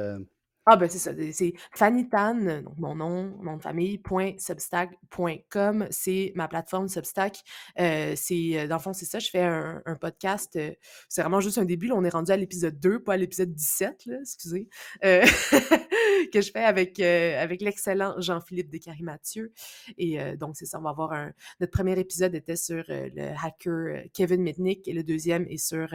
Ah 0.72 0.76
ben, 0.78 0.88
c'est 0.88 1.00
ça, 1.00 1.14
c'est 1.32 1.54
Fanny 1.72 2.08
Tan, 2.10 2.62
donc 2.62 2.78
mon 2.78 2.94
nom, 2.94 3.36
nom 3.42 3.58
de 3.58 3.62
famille, 3.64 4.00
substack.com. 4.38 5.88
C'est 5.90 6.32
ma 6.36 6.48
plateforme 6.48 6.88
Substack. 6.88 7.40
Heu, 7.80 8.14
c'est, 8.16 8.66
heu, 8.66 8.68
dans 8.68 8.76
le 8.76 8.82
fond, 8.82 8.94
c'est 8.94 9.06
ça, 9.06 9.18
je 9.18 9.32
fais 9.32 9.42
un 9.42 9.96
podcast, 10.00 10.60
c'est 11.08 11.22
vraiment 11.22 11.40
juste 11.40 11.58
un 11.58 11.66
début, 11.66 11.88
là, 11.88 11.96
on 11.96 12.04
est 12.04 12.10
rendu 12.10 12.32
à 12.32 12.38
l'épisode 12.38 12.80
2, 12.80 13.00
pas 13.00 13.14
à 13.14 13.18
l'épisode 13.18 13.52
17, 13.52 14.06
là, 14.06 14.18
excusez, 14.22 14.70
que 15.02 16.42
je 16.42 16.52
fais 16.52 16.64
avec, 16.64 17.00
avec 17.00 17.62
l'excellent 17.62 18.14
Jean-Philippe 18.22 18.70
Descaries-Mathieu 18.70 19.52
et 19.98 20.20
donc 20.38 20.56
c'est 20.56 20.68
ça, 20.68 20.78
on 20.78 20.84
va 20.84 20.92
avoir 20.92 21.14
un 21.14 21.34
notre 21.62 21.84
1er 21.84 21.98
épisode 21.98 22.36
était 22.36 22.56
sur, 22.56 22.84
le 22.88 23.32
hacker, 23.44 24.04
Kevin 24.14 24.44
Mitnick 24.44 24.88
et 24.88 24.94
le 24.94 25.02
2e 25.02 25.48
est 25.48 25.58
sur, 25.58 25.88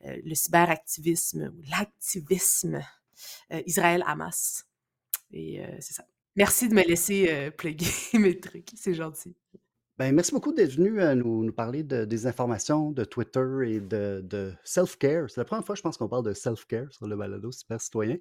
le 0.00 0.34
cyberactivisme 0.34 1.52
ou 1.54 1.62
l'activisme, 1.70 2.80
Israël-Hamas 3.66 4.64
et 5.32 5.60
heu, 5.62 5.66
c'est 5.80 5.94
ça. 5.94 6.04
Merci 6.36 6.68
de 6.68 6.74
me 6.74 6.82
laisser, 6.82 7.28
heu, 7.30 7.50
plugger 7.50 7.86
mes 8.18 8.38
trucs, 8.40 8.70
c'est 8.76 8.94
gentil. 8.94 9.36
Ben, 9.98 10.14
merci 10.14 10.32
beaucoup 10.32 10.52
d'être 10.52 10.72
venu, 10.72 10.92
nous 11.16 11.44
nous 11.44 11.52
parler 11.52 11.82
de 11.82 12.06
des 12.06 12.26
informations, 12.26 12.90
de 12.90 13.04
Twitter 13.04 13.46
et 13.66 13.80
de 13.80 14.22
de 14.24 14.52
self-care. 14.64 15.28
C'est 15.28 15.38
la 15.40 15.44
1re 15.44 15.64
fois, 15.64 15.74
je 15.74 15.82
pense, 15.82 15.98
qu'on 15.98 16.08
parle 16.08 16.24
de 16.24 16.32
self-care 16.32 16.90
sur 16.92 17.06
le 17.06 17.14
balado 17.16 17.52
Super 17.52 17.80
Citoyen. 17.80 18.16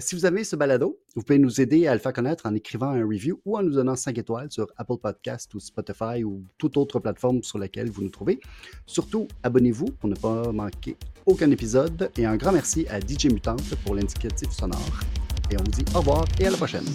Si 0.00 0.14
vous 0.14 0.26
aimez 0.26 0.44
ce 0.44 0.56
balado, 0.56 1.00
vous 1.16 1.22
pouvez 1.22 1.38
nous 1.38 1.60
aider 1.60 1.86
à 1.86 1.94
le 1.94 2.00
faire 2.00 2.12
connaître 2.12 2.46
en 2.46 2.54
écrivant 2.54 2.90
un 2.90 3.04
review 3.04 3.40
ou 3.44 3.58
en 3.58 3.62
nous 3.62 3.72
donnant 3.72 3.96
5 3.96 4.16
étoiles 4.18 4.50
sur 4.50 4.66
Apple 4.76 4.98
Podcast 5.02 5.52
ou 5.54 5.60
Spotify 5.60 6.22
ou 6.22 6.44
toute 6.58 6.76
autre 6.76 7.00
plateforme 7.00 7.42
sur 7.42 7.58
laquelle 7.58 7.90
vous 7.90 8.02
nous 8.02 8.10
trouvez. 8.10 8.40
Surtout, 8.86 9.26
abonnez-vous 9.42 9.86
pour 9.86 10.08
ne 10.08 10.14
pas 10.14 10.52
manquer 10.52 10.96
aucun 11.26 11.50
épisode 11.50 12.10
et 12.16 12.26
un 12.26 12.36
grand 12.36 12.52
merci 12.52 12.86
à 12.88 13.00
DJ 13.00 13.26
Mutante 13.26 13.74
pour 13.84 13.94
l'indicatif 13.94 14.50
sonore 14.50 15.00
et 15.50 15.56
on 15.56 15.64
vous 15.64 15.70
dit 15.70 15.84
au 15.94 15.98
revoir 15.98 16.24
et 16.38 16.46
à 16.46 16.50
la 16.50 16.56
prochaine. 16.56 16.86